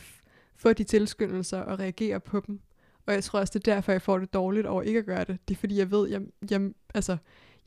[0.56, 2.60] få de tilskyndelser og reagere på dem.
[3.06, 5.24] Og jeg tror også, det er derfor, jeg får det dårligt over ikke at gøre
[5.24, 5.38] det.
[5.48, 6.22] Det er fordi, jeg ved, jeg,
[6.52, 7.18] jeg, altså,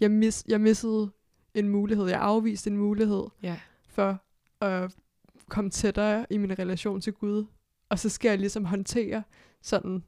[0.01, 1.11] jeg, mis, jeg missede
[1.55, 2.07] en mulighed.
[2.09, 3.57] Jeg afviste en mulighed Ja.
[3.89, 4.22] for
[4.64, 4.95] at
[5.49, 7.45] komme tættere i min relation til Gud.
[7.89, 9.22] Og så skal jeg ligesom håndtere
[9.62, 10.05] sådan,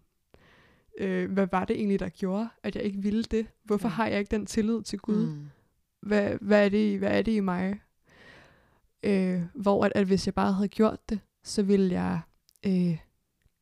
[0.99, 3.47] øh, hvad var det egentlig, der gjorde, at jeg ikke ville det?
[3.65, 5.27] Hvorfor har jeg ikke den tillid til Gud?
[5.27, 5.49] Mm.
[6.01, 7.81] hvad, hvad, er det, i- hvad er det i mig?
[9.03, 12.21] Øh, hvor at, at hvis jeg bare havde gjort det, så ville jeg
[12.67, 12.99] øh,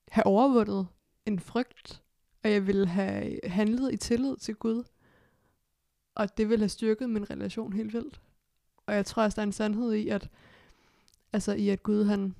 [0.09, 0.87] have overvundet
[1.27, 2.03] en frygt,
[2.45, 4.85] og jeg ville have handlet i tillid til Gud.
[6.15, 8.21] Og det ville have styrket min relation helt vildt.
[8.87, 10.31] Og jeg tror også, der er en sandhed i, at,
[11.33, 12.35] altså i at Gud han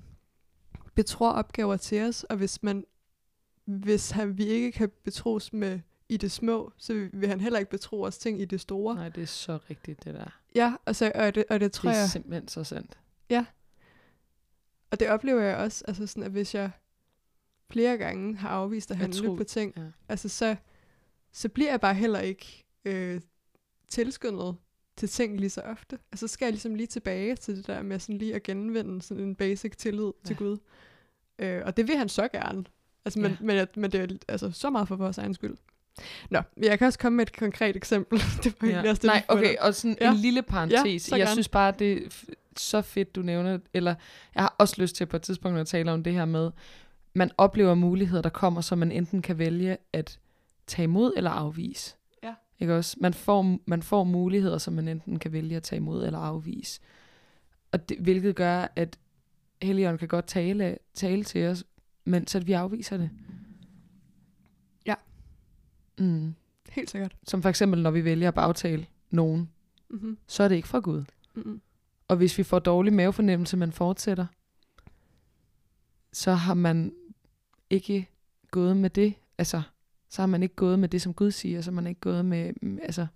[0.95, 2.85] betror opgaver til os, og hvis man
[3.67, 7.71] hvis han, vi ikke kan betros med i det små, så vil han heller ikke
[7.71, 8.95] betro os ting i det store.
[8.95, 10.39] Nej, det er så rigtigt, det der.
[10.55, 12.97] Ja, og, så, og, det, og det tror det er jeg, simpelthen så sandt.
[14.91, 16.71] og det oplever jeg også, altså sådan, at hvis jeg
[17.71, 19.83] flere gange har afvist at Jeg handle på ting, Ja.
[20.09, 20.55] altså så,
[21.31, 23.21] så bliver jeg bare heller ikke øh,
[23.89, 24.55] tilskyndet
[24.97, 25.99] til ting lige så ofte.
[26.11, 29.01] Altså så skal jeg ligesom lige tilbage til det der med sådan lige at genvinde
[29.01, 30.27] sådan en basic tillid ja.
[30.27, 30.43] til Ja.
[30.45, 30.57] Gud.
[31.39, 32.63] Øh, og det vil han så gerne.
[33.07, 33.37] Altså, men, Ja.
[33.41, 35.55] men, jeg, men det er altså, så meget for vores egen skyld.
[36.29, 38.19] Nå, men jeg kan også komme med et konkret eksempel.
[38.43, 40.11] det var egentlig også det, Nej, okay, og sådan Ja.
[40.11, 41.01] en lille parentes.
[41.01, 41.31] så jeg gerne.
[41.35, 42.09] synes bare, det er
[42.57, 43.95] så fedt, du nævner, eller
[44.35, 46.51] jeg har også lyst til på et tidspunkt at tale om det her med,
[47.13, 50.19] man oplever muligheder, der kommer, så man enten kan vælge at
[50.67, 51.95] tage imod eller afvise.
[52.23, 52.33] Ja.
[52.59, 52.97] Ikke også?
[52.99, 56.79] Man får, man får muligheder, som man enten kan vælge at tage imod eller afvise.
[57.71, 58.97] Og det, hvilket gør, at
[59.61, 61.63] Helion kan godt tale, tale til os,
[62.07, 63.09] men så at vi afviser det.
[64.85, 64.95] Ja.
[65.99, 66.35] Mm.
[66.69, 67.15] Helt sikkert.
[67.23, 69.49] Som for eksempel, når vi vælger at bagtale nogen,
[69.89, 70.17] Mm-hmm.
[70.27, 71.03] så er det ikke fra Gud.
[71.33, 71.61] Mm-hmm.
[72.07, 74.25] Og hvis vi får dårlig mavefornemmelse, man fortsætter,
[76.13, 76.93] så har man
[77.69, 78.09] ikke
[78.51, 79.13] gået med det.
[79.37, 79.61] Altså,
[80.09, 82.25] så har man ikke gået med det, som Gud siger, så har man ikke gået
[82.25, 83.07] med, mm, altså,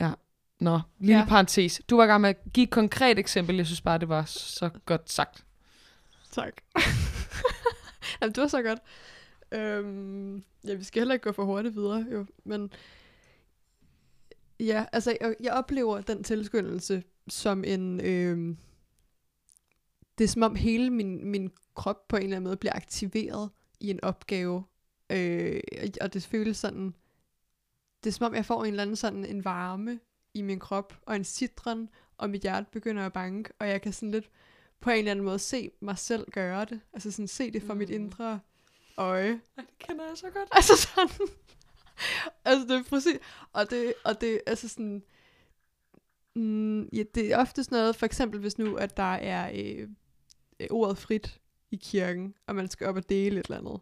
[0.00, 0.12] ja.
[0.60, 1.26] Nå, lille ja.
[1.28, 1.80] parentes.
[1.90, 3.56] Du var i gang med at give et konkret eksempel.
[3.56, 5.44] Jeg synes bare, det var så godt sagt.
[6.30, 6.52] Tak.
[8.22, 8.78] Jamen, det var så godt.
[9.52, 12.26] Øhm, ja, vi skal heller ikke gå for hurtigt videre, jo.
[12.44, 12.72] Men
[14.60, 18.00] ja, altså, jeg, jeg oplever den tilskyndelse som en...
[18.00, 18.56] Øhm,
[20.18, 23.50] det er som om hele min, min krop på en eller anden måde bliver aktiveret
[23.80, 24.64] i en opgave.
[25.10, 25.60] Øh,
[26.00, 26.94] og det føles sådan...
[28.04, 30.00] Det er som om, jeg får en eller anden sådan en varme
[30.34, 33.92] i min krop, og en sidren, og mit hjerte begynder at banke, og jeg kan
[33.92, 34.30] sådan lidt
[34.82, 36.80] på en eller anden måde se mig selv gøre det.
[36.92, 37.78] Altså sådan se det fra mm.
[37.78, 38.40] mit indre
[38.96, 39.40] øje.
[39.56, 40.48] Det kender jeg så godt.
[40.56, 41.28] Altså sådan.
[42.44, 43.18] altså det er præcis.
[43.52, 45.02] Og det, og det altså sådan.
[46.36, 49.88] Mm, ja, det er ofte sådan noget, for eksempel hvis nu, at der er øh,
[50.60, 53.80] øh, ordet frit i kirken, og man skal op og dele et eller andet.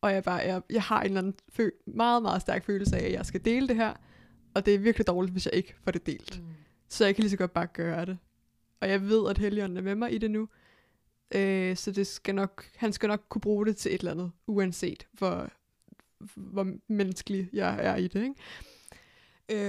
[0.00, 3.04] og jeg, bare, jeg, jeg har en eller anden fø- meget, meget stærk følelse af,
[3.06, 3.94] at jeg skal dele det her,
[4.54, 6.40] og det er virkelig dårligt, hvis jeg ikke får det delt.
[6.42, 6.48] Mm.
[6.88, 8.18] Så jeg kan lige så godt bare gøre det.
[8.80, 10.48] Og jeg ved, at Helligånden er med mig i det nu.
[11.34, 14.32] Øh, så det skal nok, han skal nok kunne bruge det til et eller andet,
[14.46, 15.50] uanset hvor,
[16.34, 18.22] hvor menneskelig jeg er i det.
[18.22, 18.34] Ikke?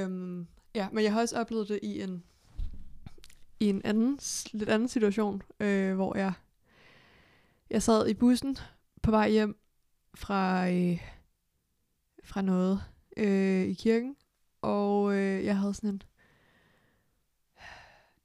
[0.04, 2.24] Øhm, ja, men jeg har også oplevet det i en,
[3.60, 4.20] i en anden,
[4.54, 6.34] lidt anden situation, øh, hvor jeg,
[7.70, 8.58] jeg sad i bussen
[9.02, 9.60] på vej hjem
[10.16, 11.02] fra, øh,
[12.24, 12.84] fra noget
[13.18, 14.16] øh, i kirken,
[14.62, 16.02] og øh, jeg havde sådan en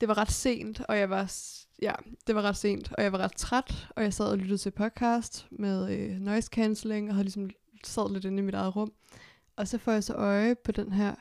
[0.01, 1.33] det var ret sent, og jeg var,
[1.83, 1.93] ja,
[2.27, 4.71] det var ret sent, og jeg var ret træt, og jeg sad og lyttede til
[4.71, 7.51] podcast med øh, noise cancelling, og havde ligesom
[7.85, 8.93] sad lidt inde i mit eget rum.
[9.57, 11.15] Og så får jeg så øje på den her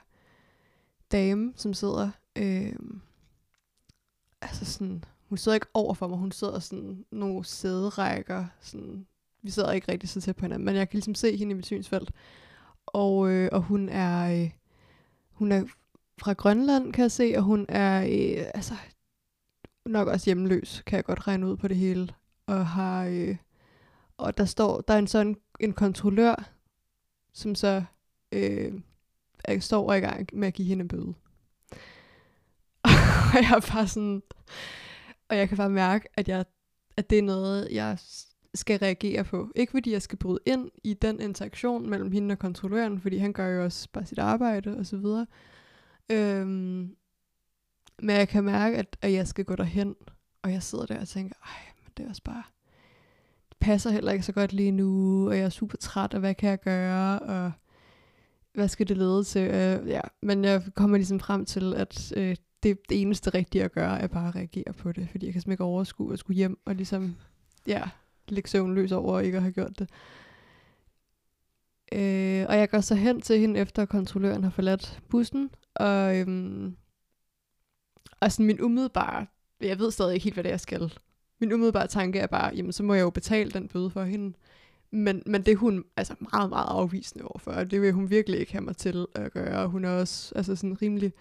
[1.11, 2.76] dame, som sidder, øh,
[4.41, 9.07] altså sådan, hun sidder ikke over for mig, hun sidder sådan nogle sæderækker, sådan,
[9.41, 11.55] vi sidder ikke rigtig så tæt på hinanden, men jeg kan ligesom se hende i
[11.55, 12.11] mit synsfelt.
[12.86, 14.51] Og, øh, og hun er, øh,
[15.32, 15.63] hun er
[16.24, 18.74] fra Grønland, kan jeg se, og hun er øh, altså,
[19.86, 22.09] nok også hjemløs, kan jeg godt regne ud på det hele.
[22.47, 23.36] Og har øh,
[24.17, 26.49] og der står, der er en sådan en kontrollør,
[27.34, 27.84] som så
[28.32, 28.74] øh,
[29.43, 31.13] er, står og er i gang med at give hende en bøde.
[33.34, 34.24] og jeg er bare sådan,
[35.30, 36.45] og jeg kan bare mærke, at, jeg,
[36.97, 37.97] at det er noget, jeg
[38.53, 39.49] skal reagere på.
[39.55, 43.34] Ikke fordi jeg skal bryde ind i den interaktion mellem hende og kontrolløren, fordi han
[43.34, 45.26] gør jo også bare sit arbejde og så videre.
[46.12, 46.95] Øhm,
[48.01, 49.95] men jeg kan mærke, at, at jeg skal gå derhen,
[50.41, 52.43] og jeg sidder der og tænker, ej, men det er også bare,
[53.49, 56.36] det passer heller ikke så godt lige nu, og jeg er super træt, og hvad
[56.36, 57.51] kan jeg gøre, og
[58.54, 59.41] hvad skal det lede til?
[59.41, 63.72] Øh, ja, men jeg kommer ligesom frem til, at øh, det, det eneste rigtige at
[63.72, 66.38] gøre, er bare at reagere på det, fordi jeg kan simpelthen ikke overskue at skulle
[66.38, 67.16] hjem og ligesom,
[67.68, 67.82] ja,
[68.28, 69.89] ligge søvnløs over ikke at have gjort det.
[71.91, 76.76] Øh, og jeg går så hen til hende, efter kontrolløren har forladt bussen, og, øhm,
[78.19, 79.26] og sådan min umiddelbare,
[79.61, 80.93] jeg ved stadig ikke helt, hvad det er, jeg skal.
[81.39, 84.38] Min umiddelbare tanke er bare, jamen så må jeg jo betale den bøde for hende.
[84.91, 88.39] Men, men det er hun altså meget, meget afvisende overfor, og det vil hun virkelig
[88.39, 89.67] ikke have mig til at gøre.
[89.67, 91.13] Hun er også altså sådan rimelig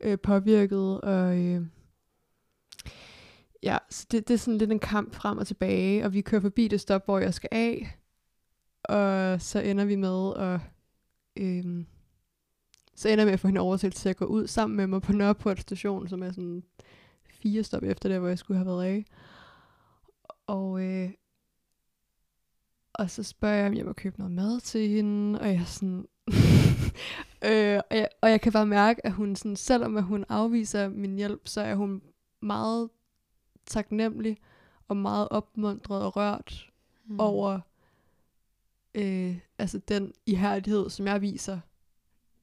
[0.00, 1.62] øh, påvirket, og øh,
[3.62, 6.40] ja, så det, det er sådan lidt en kamp frem og tilbage, og vi kører
[6.40, 7.98] forbi det stop, hvor jeg skal af,
[8.84, 10.60] og så ender vi med at,
[11.36, 11.84] øh,
[12.98, 15.02] så ender jeg med at få hende overtalt til at gå ud sammen med mig
[15.02, 16.62] på Nørreport station, som er sådan
[17.30, 19.04] fire stop efter det, hvor jeg skulle have været af.
[20.46, 21.10] Og, øh,
[22.92, 25.64] og så spørger jeg, om jeg må købe noget mad til hende, og jeg er
[25.64, 26.08] sådan...
[27.48, 30.88] øh, og, jeg, og jeg kan bare mærke, at hun sådan, selvom at hun afviser
[30.88, 32.02] min hjælp, så er hun
[32.40, 32.90] meget
[33.66, 34.38] taknemmelig
[34.88, 36.70] og meget opmuntret og rørt
[37.06, 37.20] mm.
[37.20, 37.60] over
[38.94, 41.58] øh, altså den ihærdighed, som jeg viser.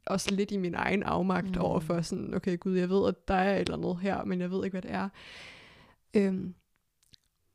[0.05, 1.61] Også lidt i min egen afmagt Mm.
[1.61, 4.41] over for sådan, okay gud, jeg ved, at der er et eller andet her, men
[4.41, 5.09] jeg ved ikke, hvad det er.
[6.13, 6.55] Øhm,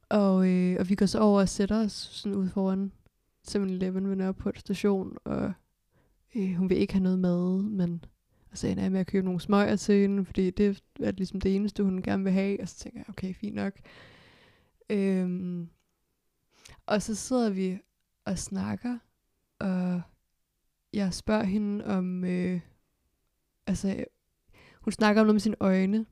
[0.09, 2.93] og, øh, og vi går så over og sætter os sådan ud foran
[3.49, 5.53] 7-Eleven ved Nørreport station, og
[6.35, 8.05] øh, hun vil ikke have noget mad, men
[8.51, 11.41] og så ender jeg med at købe nogle smøger til hende, fordi det er ligesom
[11.41, 13.73] det eneste, hun gerne vil have, og så tænker jeg, okay, fint nok.
[14.91, 15.69] Øhm,
[16.87, 17.79] og så sidder vi
[18.25, 18.99] og snakker,
[19.59, 20.03] og
[20.93, 22.61] jeg spørger hende om, øh,
[23.67, 24.05] altså,
[24.81, 26.07] hun snakker om noget med sine øjne,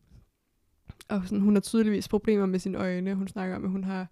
[1.09, 3.15] og sådan, hun har tydeligvis problemer med sine øjne.
[3.15, 4.07] Hun snakker om, at hun har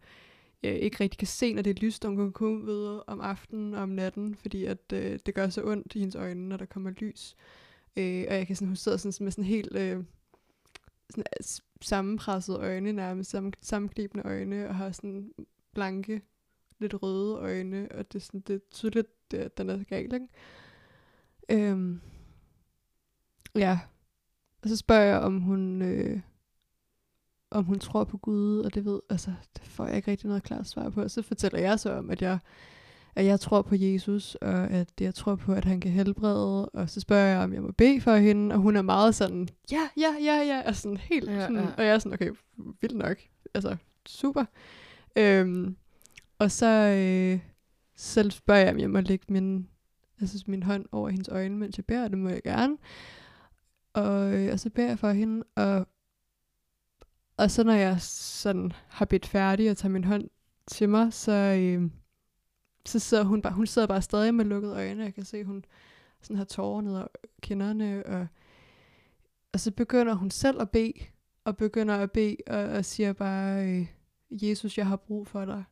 [0.63, 3.21] øh, ikke rigtig kan se, når det er lyst, og hun kan kun ved om
[3.21, 6.57] aftenen og om natten, fordi at øh, det gør så ondt i hendes øjne, når
[6.57, 7.37] der kommer lys.
[7.97, 10.05] Øh, og jeg kan sådan, hun sidder sådan med sådan helt øh,
[11.11, 11.45] sådan, øh,
[11.83, 15.33] sammenpressede øjne, nærmest sammen, sammenknibende øjne, og har sådan
[15.75, 16.23] blanke,
[16.79, 20.15] lidt røde øjne, og det er, sådan, det er tydeligt, det, at den er gal,
[20.15, 20.27] ikke?
[21.49, 22.01] Øhm,
[23.55, 23.79] ja,
[24.63, 26.21] og så spørger jeg, om hun, øh,
[27.51, 30.43] om hun tror på Gud, og det ved, altså, det får jeg ikke rigtig noget
[30.43, 31.03] klart svar på.
[31.03, 32.39] Og så fortæller jeg så om, at jeg,
[33.15, 36.91] at jeg tror på Jesus, og at jeg tror på, at han kan helbrede, og
[36.91, 39.89] så spørger jeg, om jeg må bede for hende, og hun er meget sådan, ja,
[39.97, 41.69] ja, ja, ja, og sådan helt Ja, sådan, ja.
[41.79, 42.31] og jeg er sådan, okay,
[42.81, 43.17] vildt nok,
[43.55, 44.45] altså, super.
[45.17, 45.77] Øhm,
[46.39, 47.41] og så, øh,
[47.97, 49.69] selv spørger jeg, om jeg må lægge min,
[50.21, 52.77] altså min hånd over hendes øjne, mens jeg beder, det må jeg gerne.
[53.95, 55.87] Og, øh, og så beder jeg for hende, og,
[57.37, 60.31] og så når jeg sådan har bedt færdig og tager min hånd
[60.67, 61.91] til mig, så, øh,
[62.87, 65.05] så sidder hun bare, hun sidder bare stadig med lukkede øjne.
[65.05, 65.65] Jeg kan se, hun
[66.23, 67.07] sådan har tårer ned ad
[67.43, 68.27] kinderne, og,
[69.53, 70.93] og så begynder hun selv at bede,
[71.45, 73.87] og begynder at bede, og, og siger bare, øh,
[74.31, 75.65] Jesus, jeg har brug for dig.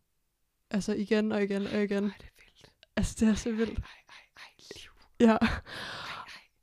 [0.74, 2.04] Altså igen og igen og igen.
[2.04, 2.70] Ej, det er vildt.
[2.96, 3.78] Altså, det er så vildt.
[3.78, 5.28] Ej, ej, ej, liv.
[5.28, 5.36] Ja.
[5.40, 5.48] Ej,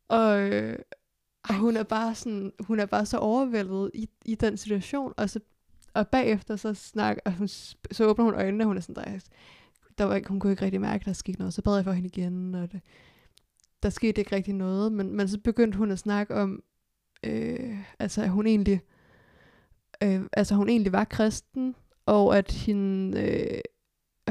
[0.07, 0.79] Og, øh,
[1.43, 1.55] og Ej.
[1.57, 5.39] hun er bare sådan, hun er bare så overvældet i, i den situation, og så
[5.93, 7.47] og bagefter så snakker, og hun,
[7.91, 9.19] så åbner hun øjnene, og hun er sådan, der, er-
[9.97, 11.83] der var ikke, hun kunne ikke rigtig mærke, at der skete noget, så bad jeg
[11.83, 12.81] for hende igen, og det,
[13.83, 16.63] der skete ikke rigtig noget, men, men så begyndte hun at snakke om,
[17.25, 18.81] øh, altså at hun egentlig,
[20.03, 23.61] øh, altså hun egentlig var kristen, og at hende, øh,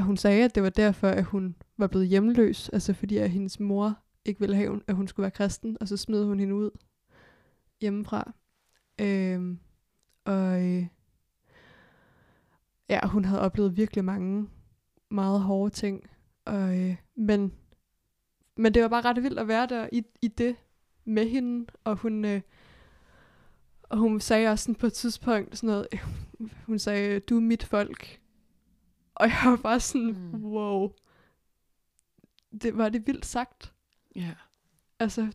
[0.01, 3.29] at hun sagde, at det var derfor, at hun var blevet hjemløs, altså fordi at
[3.29, 6.55] hendes mor ikke ville have, at hun skulle være kristen, og så smed hun hende
[6.55, 6.71] ud
[7.81, 8.33] hjemmefra.
[9.01, 9.59] Øhm,
[10.25, 10.87] og øh,
[12.89, 14.47] ja, hun havde oplevet virkelig mange
[15.11, 16.09] meget hårde ting.
[16.45, 17.53] Og, øh, men,
[18.57, 20.55] men det var bare ret vildt at være der i, i det
[21.05, 22.41] med hende, og hun, øh,
[23.83, 25.87] og hun sagde også sådan på et tidspunkt sådan noget,
[26.65, 28.20] hun sagde, du er mit folk.
[29.15, 30.13] Og jeg var bare sådan, Mm.
[30.39, 30.43] mm.
[30.45, 30.91] wow.
[32.61, 33.73] Det var det vildt sagt.
[34.15, 34.33] Ja.
[34.99, 35.33] Altså,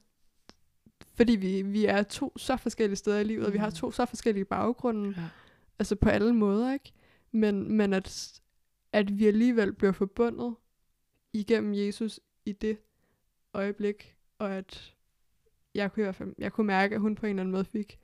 [1.14, 3.46] fordi vi, vi er to så forskellige steder i livet, mm.
[3.46, 3.74] og vi har Mhm.
[3.76, 5.28] to så forskellige baggrunde, ja.
[5.78, 6.92] altså på alle måder, ikke?
[7.32, 8.40] Men, men at,
[8.92, 10.56] at vi alligevel bliver forbundet
[11.32, 12.78] igennem Jesus i det
[13.54, 14.94] øjeblik, og at
[15.74, 17.64] jeg kunne i hvert fald, jeg kunne mærke, at hun på en eller anden måde
[17.64, 17.98] fik,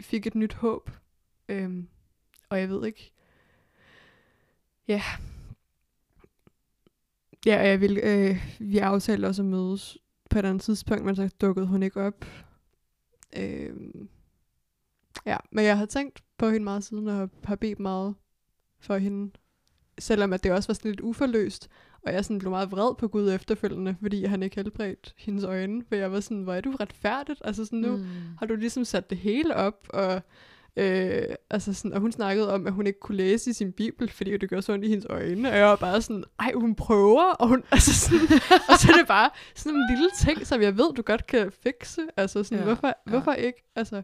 [0.00, 0.90] fik et nyt håb.
[1.48, 1.88] Øhm,
[2.48, 3.12] og jeg ved ikke,
[4.88, 5.02] ja,
[7.46, 9.98] ja, og jeg vil, øh, vi aftalte også at mødes
[10.30, 12.24] på et andet tidspunkt, men så dukkede hun ikke op.
[13.36, 14.08] Øhm,
[15.26, 18.14] ja, men jeg har tænkt på hende meget siden, og har, har bedt meget
[18.80, 19.32] for hende.
[19.98, 21.68] Selvom at det også var sådan lidt uforløst,
[22.02, 25.84] og jeg sådan blev meget vred på Gud efterfølgende, fordi han ikke helbredte hendes øjne.
[25.88, 27.42] For jeg var sådan, hvor er du retfærdigt?
[27.44, 28.04] Altså sådan, nu mm.
[28.38, 30.22] har du ligesom sat det hele op, og,
[30.76, 34.10] øh, altså sådan, og hun snakkede om, at hun ikke kunne læse i sin bibel,
[34.10, 36.74] fordi det gør så ondt i hendes øjne, og jeg var bare sådan, ej, hun
[36.74, 40.62] prøver, og, hun, altså sådan, og så er det bare sådan en lille ting, som
[40.62, 43.10] jeg ved, du godt kan fikse, altså sådan, Ja, hvorfor, ja.
[43.10, 44.02] hvorfor ikke, altså,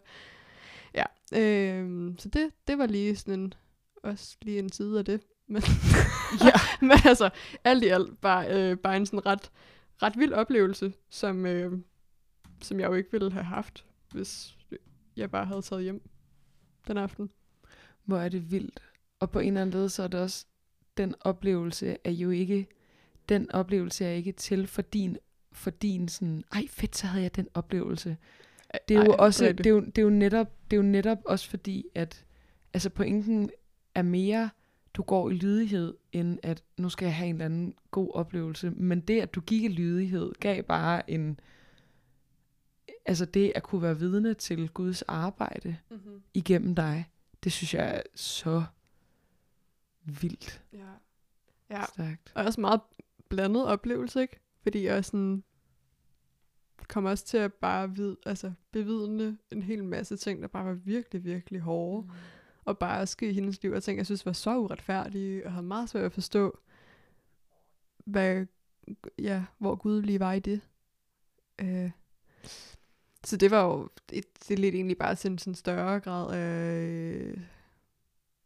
[0.94, 1.04] ja,
[1.34, 3.54] øh, så det, det var lige sådan en,
[4.02, 5.62] også lige en side af det, men,
[6.44, 6.52] ja.
[6.86, 7.30] men altså,
[7.64, 9.50] alt i alt, bare, øh, bare en sådan ret,
[10.02, 11.72] ret vild oplevelse, som, øh,
[12.62, 14.56] som jeg jo ikke ville have haft, hvis
[15.16, 16.02] jeg bare havde taget hjem
[16.88, 17.30] den aften.
[18.04, 18.82] Hvor er det vildt.
[19.20, 20.46] Og på en eller anden led, så er det også,
[20.96, 22.66] den oplevelse er jo ikke,
[23.28, 25.16] den oplevelse er ikke til for din,
[25.52, 28.16] for din sådan, ej fedt, så havde jeg den oplevelse.
[28.88, 30.88] Det er jo Ej, også, det er jo, det er jo netop, det er jo
[30.88, 32.24] netop også fordi, at,
[32.74, 33.50] altså pointen
[33.94, 34.50] er mere,
[34.94, 38.70] du går i lydighed, end at nu skal jeg have en eller anden god oplevelse.
[38.70, 41.40] Men det, at du gik i lydighed, gav bare en,
[43.08, 46.22] altså det at kunne være vidne til Guds arbejde Mm-hmm.
[46.34, 47.10] igennem dig,
[47.44, 48.64] det synes jeg er så
[50.04, 50.86] vildt Ja.
[51.70, 51.84] ja.
[51.84, 52.32] stærkt.
[52.34, 52.80] Og også meget
[53.28, 54.40] blandet oplevelse, ikke?
[54.62, 55.44] Fordi jeg sådan
[56.88, 60.72] kommer også til at bare vid, altså bevidne en hel masse ting, der bare var
[60.72, 62.06] virkelig, virkelig hårde.
[62.06, 62.12] Mm.
[62.64, 65.66] Og bare ske i hendes liv, og ting, jeg synes var så uretfærdige, og havde
[65.66, 66.58] meget svært at forstå,
[68.04, 68.46] hvad,
[69.18, 70.60] ja, hvor Gud lige var i det.
[71.58, 71.90] Øh.
[73.24, 76.82] Så det var jo, det, det lidt egentlig bare til en sådan større grad af,
[76.82, 77.40] øh,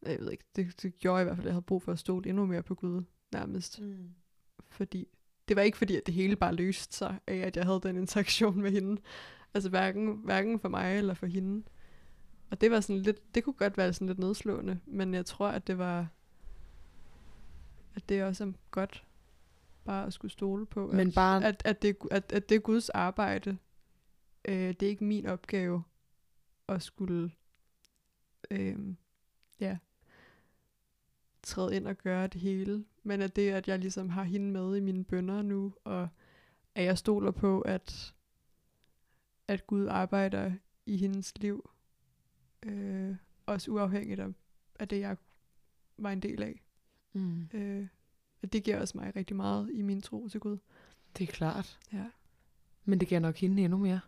[0.07, 1.99] jeg ved ikke, det, det gjorde i hvert fald, at jeg havde brug for at
[1.99, 3.03] stole endnu mere på Gud,
[3.33, 3.81] nærmest.
[3.81, 4.09] Mm.
[4.69, 5.09] Fordi,
[5.49, 7.97] det var ikke fordi, at det hele bare løste sig af, at jeg havde den
[7.97, 9.01] interaktion med hende.
[9.55, 11.63] Altså hverken, hverken for mig eller for hende.
[12.51, 15.49] Og det var sådan lidt, det kunne godt være sådan lidt nedslående, men jeg tror,
[15.49, 16.09] at det var,
[17.95, 19.05] at det også er godt,
[19.85, 22.61] bare at skulle stole på, Men at, bare- at, at, det, at, at det er
[22.61, 23.59] Guds arbejde.
[24.45, 25.83] Øh, det er ikke min opgave
[26.69, 27.33] at skulle,
[28.51, 28.95] øh,
[29.61, 29.79] ja,
[31.43, 34.77] træde ind og gøre det hele, men at det, at jeg ligesom har hende med
[34.77, 36.09] i mine bønder nu, og
[36.75, 38.15] at jeg stoler på, at,
[39.49, 40.53] at Gud arbejder
[40.87, 41.71] i hendes liv,
[42.63, 43.17] øh,
[43.47, 44.29] også uafhængigt af,
[44.79, 45.17] af det, jeg
[45.97, 46.63] var en del af.
[47.13, 47.49] Mm.
[47.53, 47.87] Øh,
[48.43, 50.59] og det giver også mig rigtig meget i min tro til Gud.
[51.19, 51.79] Det er klart.
[51.93, 52.07] Ja.
[52.85, 54.01] Men det giver nok hende endnu mere.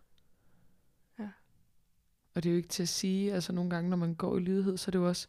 [2.35, 4.39] Og det er jo ikke til at sige, altså nogle gange, når man går i
[4.39, 5.27] lydighed, så er det jo også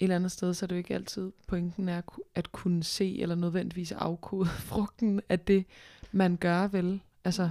[0.00, 2.82] et eller andet sted, så er det jo ikke altid pointen er at at kunne
[2.82, 5.64] se, eller nødvendigvis afkode frugten af det,
[6.12, 7.00] man gør vel.
[7.24, 7.50] Altså,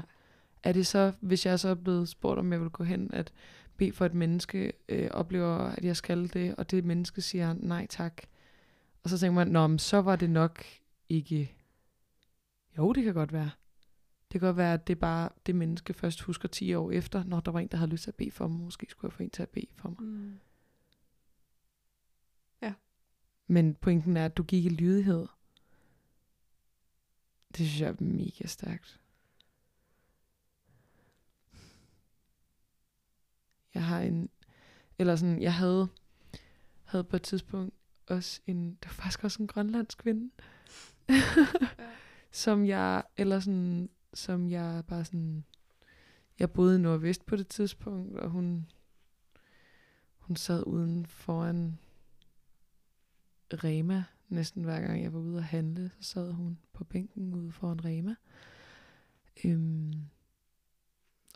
[0.63, 3.33] er det så, hvis jeg så er blevet spurgt, om jeg vil gå hen, at
[3.77, 7.87] bede for et menneske, øh, oplever, at jeg skal det, og det menneske siger nej
[7.89, 8.21] tak.
[9.03, 10.63] Og så tænker man, nå, men så var det nok
[11.09, 11.55] ikke...
[12.77, 13.49] Jo, det kan godt være.
[14.31, 17.39] Det kan godt være, at det bare det menneske først husker 10 år efter, når
[17.39, 18.59] der var en, der havde lyst til at bede for mig.
[18.59, 20.01] Måske skulle jeg få en til at bede for mig.
[20.01, 20.39] Mm.
[23.47, 25.27] Men pointen er, at du gik i lydighed.
[27.49, 28.99] Det synes jeg er mega stærkt.
[33.73, 34.29] Jeg har en,
[34.97, 35.87] eller sådan, jeg havde,
[36.83, 37.75] havde på et tidspunkt
[38.07, 40.31] også en, det var faktisk også en grønlandsk kvinde,
[42.31, 45.45] som jeg, eller sådan, som jeg bare sådan,
[46.39, 48.69] jeg boede i Nordvest på det tidspunkt, og hun,
[50.17, 51.79] hun sad uden foran
[53.53, 57.51] Rema, næsten hver gang jeg var ude at handle, så sad hun på bænken ude
[57.51, 58.15] foran Rema.
[59.45, 59.93] Øhm,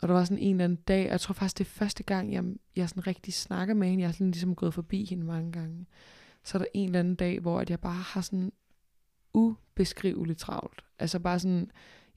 [0.02, 2.02] og der var sådan en eller anden dag, og jeg tror faktisk, det er første
[2.02, 2.44] gang, jeg,
[2.76, 4.02] jeg sådan rigtig snakker med hende.
[4.02, 5.86] Jeg har sådan ligesom gået forbi hende mange gange.
[6.44, 8.52] Så er der en eller anden dag, hvor at jeg bare har sådan
[9.34, 10.84] ubeskriveligt travlt.
[10.98, 11.70] Altså bare sådan,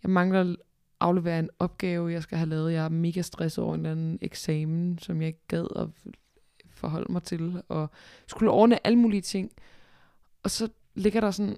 [0.05, 0.57] jeg mangler at
[0.99, 2.73] aflevere en opgave, jeg skal have lavet.
[2.73, 5.87] Jeg er mega stresset over en eller anden eksamen, som jeg ikke gad at
[6.69, 7.63] forholde mig til.
[7.67, 7.89] Og
[8.27, 9.51] skulle ordne alle mulige ting.
[10.43, 11.57] Og så ligger der sådan,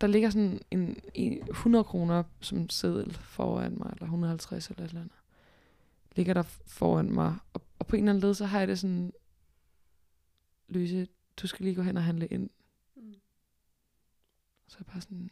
[0.00, 4.88] der ligger sådan en, en 100 kroner som seddel foran mig, eller 150 eller et
[4.88, 5.16] eller andet.
[6.16, 7.36] Ligger der foran mig.
[7.52, 9.12] Og, og på en eller anden led, så har jeg det sådan,
[10.68, 11.08] Lyse,
[11.42, 12.50] du skal lige gå hen og handle ind.
[12.96, 13.14] Mm.
[14.66, 15.30] Så jeg bare sådan,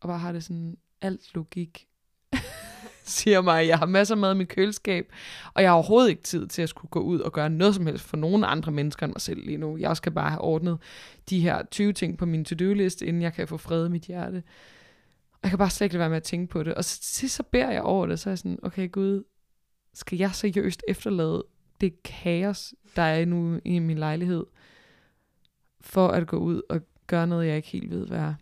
[0.00, 1.86] og bare har det sådan, alt logik
[3.04, 5.12] siger mig, at jeg har masser af mad i mit køleskab,
[5.54, 7.86] og jeg har overhovedet ikke tid til at skulle gå ud og gøre noget som
[7.86, 9.76] helst for nogen andre mennesker end mig selv lige nu.
[9.76, 10.78] Jeg skal bare have ordnet
[11.30, 14.42] de her 20 ting på min to-do-liste, inden jeg kan få fred i mit hjerte.
[15.32, 16.74] Og jeg kan bare slet ikke lade være med at tænke på det.
[16.74, 19.24] Og så, sidst så beder jeg over det, så er jeg sådan, okay Gud,
[19.94, 21.44] skal jeg seriøst efterlade
[21.80, 24.46] det kaos, der er nu i min lejlighed,
[25.80, 28.34] for at gå ud og gøre noget, jeg ikke helt ved, hvad er.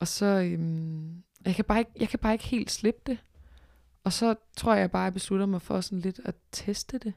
[0.00, 3.18] Og så, øhm, jeg, kan bare ikke, jeg kan bare ikke helt slippe det.
[4.04, 7.14] Og så tror jeg bare, jeg beslutter mig for sådan lidt at teste det.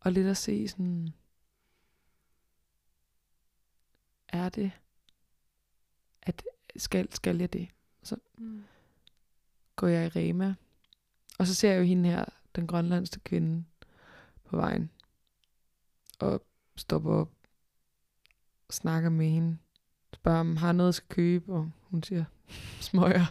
[0.00, 1.08] Og lidt at se sådan,
[4.28, 4.72] er det,
[6.22, 6.42] at
[6.76, 7.68] skal, skal jeg det?
[8.38, 8.64] Mm.
[9.76, 10.54] går jeg i Rema.
[11.38, 12.24] Og så ser jeg jo hende her,
[12.56, 13.64] den grønlandske kvinde,
[14.44, 14.90] på vejen.
[16.18, 16.44] Og
[16.76, 17.32] stopper op,
[18.70, 19.58] snakker med hende,
[20.14, 21.52] spørger om, har jeg noget, jeg skal købe?
[21.52, 22.24] Og hun siger,
[22.80, 23.26] smøger.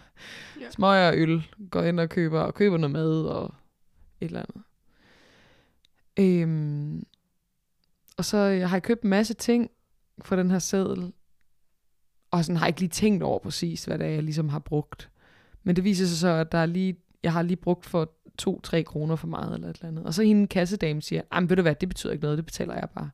[0.60, 0.72] Ja.
[0.72, 1.48] Smøger og øl.
[1.72, 3.54] Går ind og køber, og køber noget mad og
[4.22, 4.64] et eller andet.
[6.20, 7.06] Øhm,
[8.18, 9.72] og så øh, har jeg købt en masse ting
[10.22, 11.14] for den her seddel.
[12.32, 14.60] Og sådan har jeg ikke lige tænkt over præcis, hvad det er, jeg ligesom har
[14.60, 15.10] brugt.
[15.64, 18.12] Men det viser sig så, at der er lige, jeg har lige brugt for
[18.42, 20.06] 2-3 kroner for meget eller et eller andet.
[20.06, 22.74] Og så hende kassedame siger, jamen ved du hvad, det betyder ikke noget, det betaler
[22.74, 23.10] jeg bare.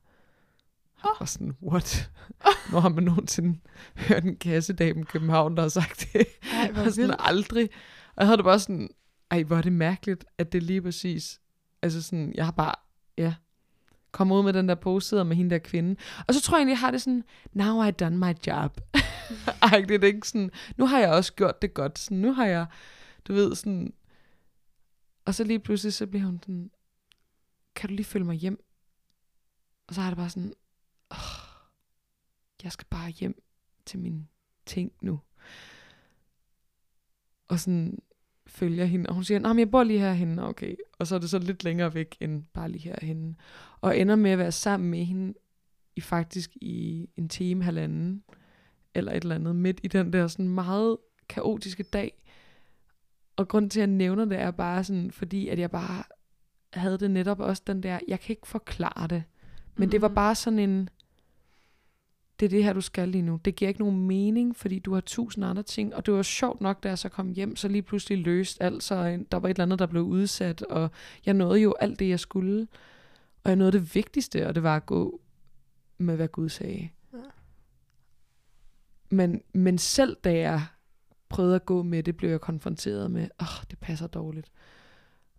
[1.04, 1.10] Åh.
[1.20, 2.10] Og sådan, what?
[2.70, 3.58] Hvor har man nogensinde
[3.96, 6.26] hørt en kassedame i København, der har sagt det?
[6.52, 7.16] Ej, Og sådan vildt.
[7.18, 7.68] aldrig.
[8.16, 8.88] Og jeg havde det bare sådan,
[9.30, 11.40] ej, hvor er det mærkeligt, at det lige præcis,
[11.82, 12.74] altså sådan, jeg har bare,
[13.18, 13.34] ja,
[14.12, 15.96] kommet ud med den der pose, sidder med hende der kvinde.
[16.28, 18.80] Og så tror jeg egentlig, jeg har det sådan, now I done my job.
[19.62, 21.98] ej, det er ikke sådan, nu har jeg også gjort det godt.
[21.98, 22.66] Sådan, nu har jeg,
[23.24, 23.92] du ved, sådan,
[25.24, 26.70] og så lige pludselig, så bliver hun sådan,
[27.74, 28.60] kan du lige følge mig hjem?
[29.88, 30.52] Og så har det bare sådan,
[32.66, 33.42] jeg skal bare hjem
[33.86, 34.26] til mine
[34.66, 35.20] ting nu
[37.48, 37.98] og sådan
[38.46, 40.74] følger hende, og hun siger, nej, jeg bor lige herhenne, okay.
[40.98, 43.34] Og så er det så lidt længere væk, end bare lige herhenne.
[43.80, 45.34] Og ender med at være sammen med hende,
[45.96, 48.22] i faktisk i en time, halvanden,
[48.94, 50.96] eller et eller andet, midt i den der sådan meget
[51.28, 52.22] kaotiske dag.
[53.36, 56.04] Og grund til, at jeg nævner det, er bare sådan, fordi at jeg bare
[56.72, 59.22] havde det netop også den der, jeg kan ikke forklare det,
[59.76, 60.14] men det var Mhm.
[60.14, 60.88] bare sådan en,
[62.40, 63.40] det er det her, du skal lige nu.
[63.44, 65.94] Det giver ikke nogen mening, fordi du har tusind andre ting.
[65.94, 68.82] Og det var sjovt nok, da jeg så kom hjem, så lige pludselig løst alt.
[68.82, 70.90] Så der var et eller andet, der blev udsat, og
[71.26, 72.68] jeg nåede jo alt det, jeg skulle.
[73.44, 75.20] Og jeg nåede det vigtigste, og det var at gå
[75.98, 76.88] med, hvad Gud sagde.
[77.12, 77.18] Ja.
[79.10, 80.62] Men, men selv da jeg
[81.28, 84.50] prøvede at gå med det, blev jeg konfronteret med, åh, oh, det passer dårligt.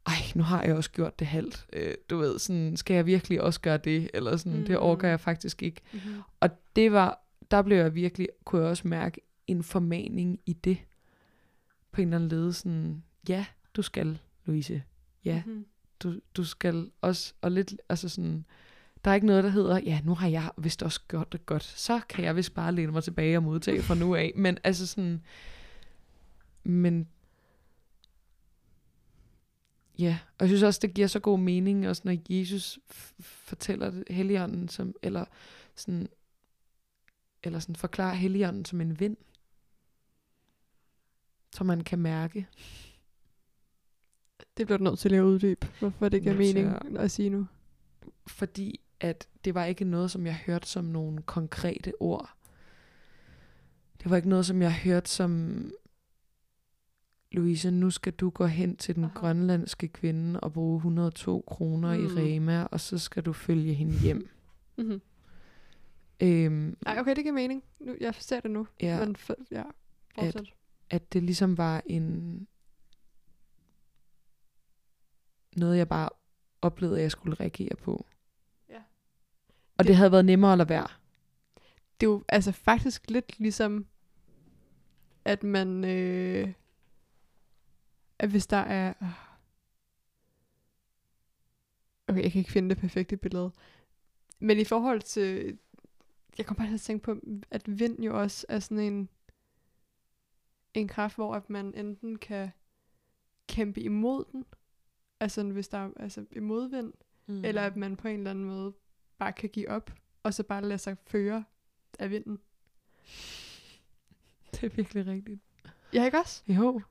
[0.08, 1.66] Ej, nu har jeg også gjort det halvt.
[1.74, 4.10] Øh, du ved, sådan, skal jeg virkelig også gøre det?
[4.14, 4.66] Eller sådan, mm.
[4.66, 5.82] det orker jeg faktisk ikke.
[5.94, 6.22] Mm-hmm.
[6.40, 10.78] Og det var, der blev jeg virkelig, kunne jeg også mærke en formaning i det.
[11.92, 14.84] På en eller anden led, sådan, ja, du skal, Louise.
[15.26, 15.66] Ja, Mm-hmm.
[16.04, 18.46] du, du skal også, og lidt, altså sådan,
[19.06, 21.64] der er ikke noget, der hedder, ja, nu har jeg vist også gjort det godt,
[21.64, 24.32] så kan jeg vist bare læne mig tilbage og modtage fra nu af.
[24.36, 25.22] Men altså sådan,
[26.64, 27.08] men
[30.00, 32.80] ja, og jeg synes også, det giver så god mening, også når Jesus
[33.20, 35.26] fortæller det, Helligånden, som, eller
[35.76, 36.08] sådan,
[37.44, 39.18] eller sådan forklarer Helligånden som en vind,
[41.56, 42.48] som man kan mærke.
[44.58, 47.48] Det bliver du nødt til at uddybe, hvorfor det giver mening at sige nu.
[48.28, 52.34] fordi at det var ikke noget, som jeg hørte som nogle konkrete ord.
[54.04, 55.62] Det var ikke noget, som jeg hørte som,
[57.38, 59.14] Louise, nu skal du gå hen til den Aha.
[59.20, 62.04] Grønlandske kvinde og bruge 102 kroner mm.
[62.04, 62.08] i.
[62.08, 64.30] Rema, og så skal du følge hende hjem.
[64.78, 65.02] Mm-hmm.
[66.28, 67.64] øhm, Ej, okay, det giver mening.
[67.80, 68.68] Nu, jeg ser det nu.
[68.82, 69.16] ja, Men
[69.52, 69.64] ja,
[70.16, 70.54] fortsæt.
[70.90, 72.48] at det ligesom var en...
[75.58, 76.10] Noget, jeg bare
[76.62, 78.06] oplevede, at jeg skulle reagere på.
[78.70, 78.76] Ja.
[78.78, 78.82] Og
[79.78, 80.88] Det- det, det havde været nemmere at lade være.
[82.02, 83.86] det er jo altså faktisk lidt ligesom,
[85.26, 86.54] at man, øh,
[88.20, 89.10] at hvis der er, ah.
[92.08, 93.52] okay, jeg kan ikke finde det perfekte billede,
[94.40, 95.58] men i forhold til,
[96.38, 97.16] jeg kommer bare til at tænke på,
[97.52, 99.10] at vind jo også er sådan en,
[100.74, 102.52] en kraft, hvor at man enten kan
[103.48, 104.46] kæmpe imod den,
[105.20, 106.94] altså hvis der er altså imodvind,
[107.26, 107.46] mm.
[107.46, 108.74] eller at man på en eller anden måde
[109.18, 109.92] bare kan give op,
[110.24, 111.44] og så bare lade sig føre
[112.00, 112.40] af vinden.
[114.52, 115.42] Det er virkelig rigtigt.
[115.94, 116.44] Ja, ikke også?
[116.48, 116.82] Jo.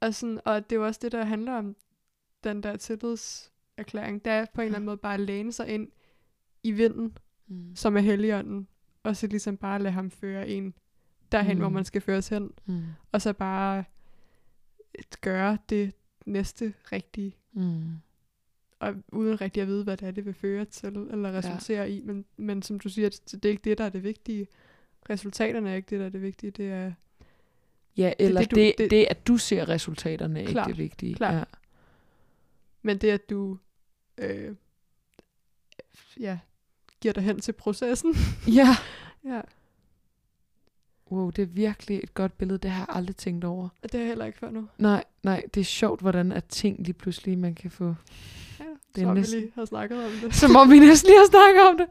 [0.00, 1.76] Og, sådan, og det er jo også det, der handler om
[2.44, 4.24] den der tillidserklæring.
[4.24, 5.88] Det er på en eller anden måde bare at læne sig ind
[6.62, 7.16] i vinden,
[7.50, 7.76] Mm.
[7.76, 8.68] som er helligånden,
[9.02, 10.74] og så ligesom bare lade ham føre en
[11.32, 11.60] derhen, mm.
[11.60, 12.50] hvor man skal føres hen.
[12.66, 12.82] Mm.
[13.12, 13.84] Og så bare
[15.20, 15.94] gøre det
[16.26, 17.82] næste rigtige, Mm.
[18.80, 21.84] og uden rigtig at vide, hvad det er, det vil føre til, eller resultere ja.
[21.84, 22.00] i.
[22.00, 24.46] Men, men som du siger, det det er ikke det, der er det vigtige.
[25.10, 26.50] Resultaterne er ikke det, der er det vigtige.
[26.50, 26.92] Det er
[27.96, 30.76] Ja, eller det, det, du- det, det- det, at du ser resultaterne, er Klart, ikke
[30.76, 31.14] det vigtige.
[31.14, 31.34] klart.
[31.34, 31.44] Ja.
[32.82, 33.58] Men det, at du
[34.18, 34.54] øh,
[36.20, 36.38] ja,
[37.00, 38.14] giver dig hen til processen.
[38.58, 38.68] ja.
[39.24, 39.40] ja,
[41.10, 42.58] Wow, det er virkelig et godt billede.
[42.58, 43.68] Det har jeg aldrig tænkt over.
[43.82, 44.68] og det har jeg heller ikke før nu.
[44.78, 47.94] Nej, nej, det er sjovt, hvordan at ting lige pludselig man kan få.
[48.60, 50.34] Ja, Det er så næsten- vi lige har snakket om det.
[50.34, 51.86] Som om vi næsten lige har snakket om det.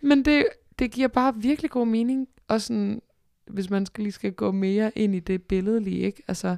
[0.00, 0.46] Men det,
[0.78, 2.28] det giver bare virkelig god mening.
[2.48, 3.02] Og sådan,
[3.46, 6.22] hvis man skal lige skal gå mere ind i det billede lige, ikke?
[6.28, 6.56] Altså,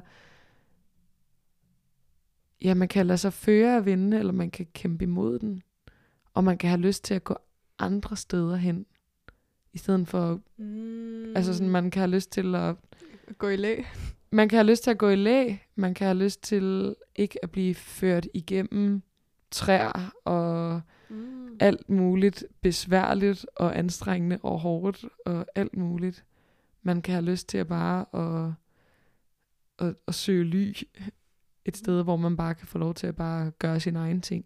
[2.61, 5.61] ja, man kan lade sig føre af vinde, eller man kan kæmpe imod den.
[6.33, 7.35] Og man kan have lyst til at gå
[7.79, 8.85] andre steder hen.
[9.73, 11.35] I stedet for, Mm.
[11.35, 12.75] altså sådan, man kan have lyst til at
[13.37, 13.81] Gå i læ.
[14.31, 17.43] man kan have lyst til at gå i læ, man kan have lyst til ikke
[17.43, 19.01] at blive ført igennem
[19.51, 21.57] træer og Mm.
[21.59, 26.25] alt muligt besværligt og anstrengende og hårdt og alt muligt.
[26.85, 28.53] Man kan have lyst til at bare at,
[29.87, 30.73] at, at søge ly
[31.65, 34.45] et sted, hvor man bare kan få lov til at bare gøre sin egen ting.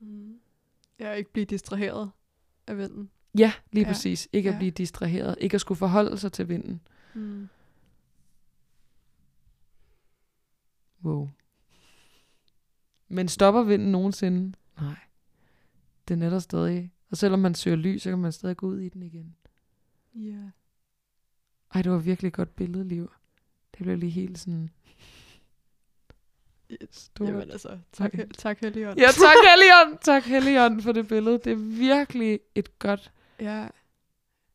[0.00, 0.38] Mm.
[0.98, 2.10] Ja, ikke blive distraheret
[2.66, 3.10] af vinden.
[3.38, 4.28] Ja, lige Ja, præcis.
[4.32, 4.58] Ikke at ja.
[4.58, 5.36] blive distraheret.
[5.40, 6.80] Ikke at skulle forholde sig til vinden.
[7.14, 7.48] Mm.
[11.04, 11.28] Wow.
[13.08, 14.56] Men stopper vinden nogensinde?
[14.80, 14.96] Nej.
[16.08, 16.92] Den er der stadig.
[17.10, 19.36] Og selvom man søger lys, så kan man stadig gå ud i den igen.
[20.14, 20.50] Ja.
[21.76, 23.10] Ej, det var virkelig godt billede, Liv.
[23.78, 24.70] Det blev lige helt sådan...
[26.72, 26.78] Yes.
[26.90, 27.28] Stort.
[27.28, 28.26] Jamen altså, tak, Okay.
[28.38, 28.98] tak Helligånd.
[28.98, 29.98] Ja, tak Helion!
[29.98, 31.38] Tak Helion for det billede.
[31.44, 33.12] Det er virkelig et godt...
[33.40, 33.68] ja.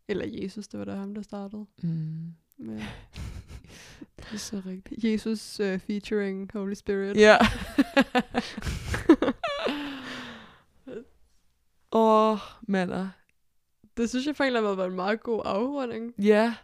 [0.07, 1.65] Eller Jesus, det var da ham, der startede.
[1.83, 2.75] Mm, Med
[4.17, 5.03] det er så rigtigt.
[5.03, 7.17] Jesus uh, featuring Holy Spirit.
[7.17, 7.37] Ja.
[11.91, 12.37] Åh, oh,
[12.67, 13.09] mander.
[13.97, 16.13] Det synes jeg anden måde var en meget god afrunding.
[16.17, 16.55] Ja,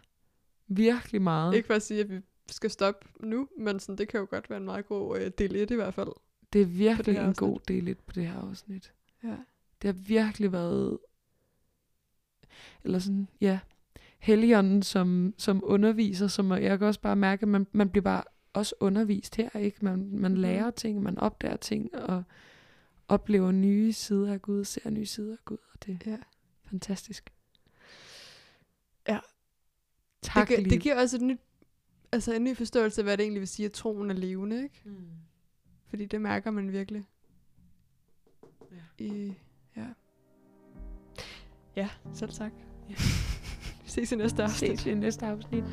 [0.68, 1.54] virkelig meget.
[1.54, 2.20] Ikke for at sige, at vi
[2.50, 5.56] skal stoppe nu, men sådan, det kan jo godt være en meget god uh, del
[5.56, 6.08] 1 i hvert fald.
[6.52, 7.38] Det er virkelig her en afsnit.
[7.50, 8.92] god del lidt på det her afsnit.
[9.24, 9.36] Ja.
[9.82, 10.98] Det har virkelig været...
[12.84, 13.58] Eller sådan, ja.
[14.18, 18.22] Helligånden som, som underviser, som jeg kan også bare mærke, at man, man bliver bare
[18.52, 19.84] også undervist her, ikke?
[19.84, 20.40] Man, man Mhm.
[20.40, 22.22] lærer ting, man opdager ting, og
[23.08, 26.16] oplever nye sider af Gud, ser nye sider af Gud, og det er Ja.
[26.64, 27.30] fantastisk.
[30.22, 31.38] Tak, det, gi- det giver også et nyt,
[32.12, 34.82] altså en ny forståelse af, hvad det egentlig vil sige, at troen er levende, ikke?
[34.84, 34.94] Mm.
[35.86, 37.04] Fordi det mærker man virkelig.
[38.72, 39.04] Ja.
[39.04, 39.34] I,
[39.76, 39.86] ja.
[41.76, 42.52] Ja, selv tak.
[42.88, 42.94] Ja.
[43.84, 44.70] Vi ses i næste afsnit.
[44.80, 45.64] Ses i næste afsnit.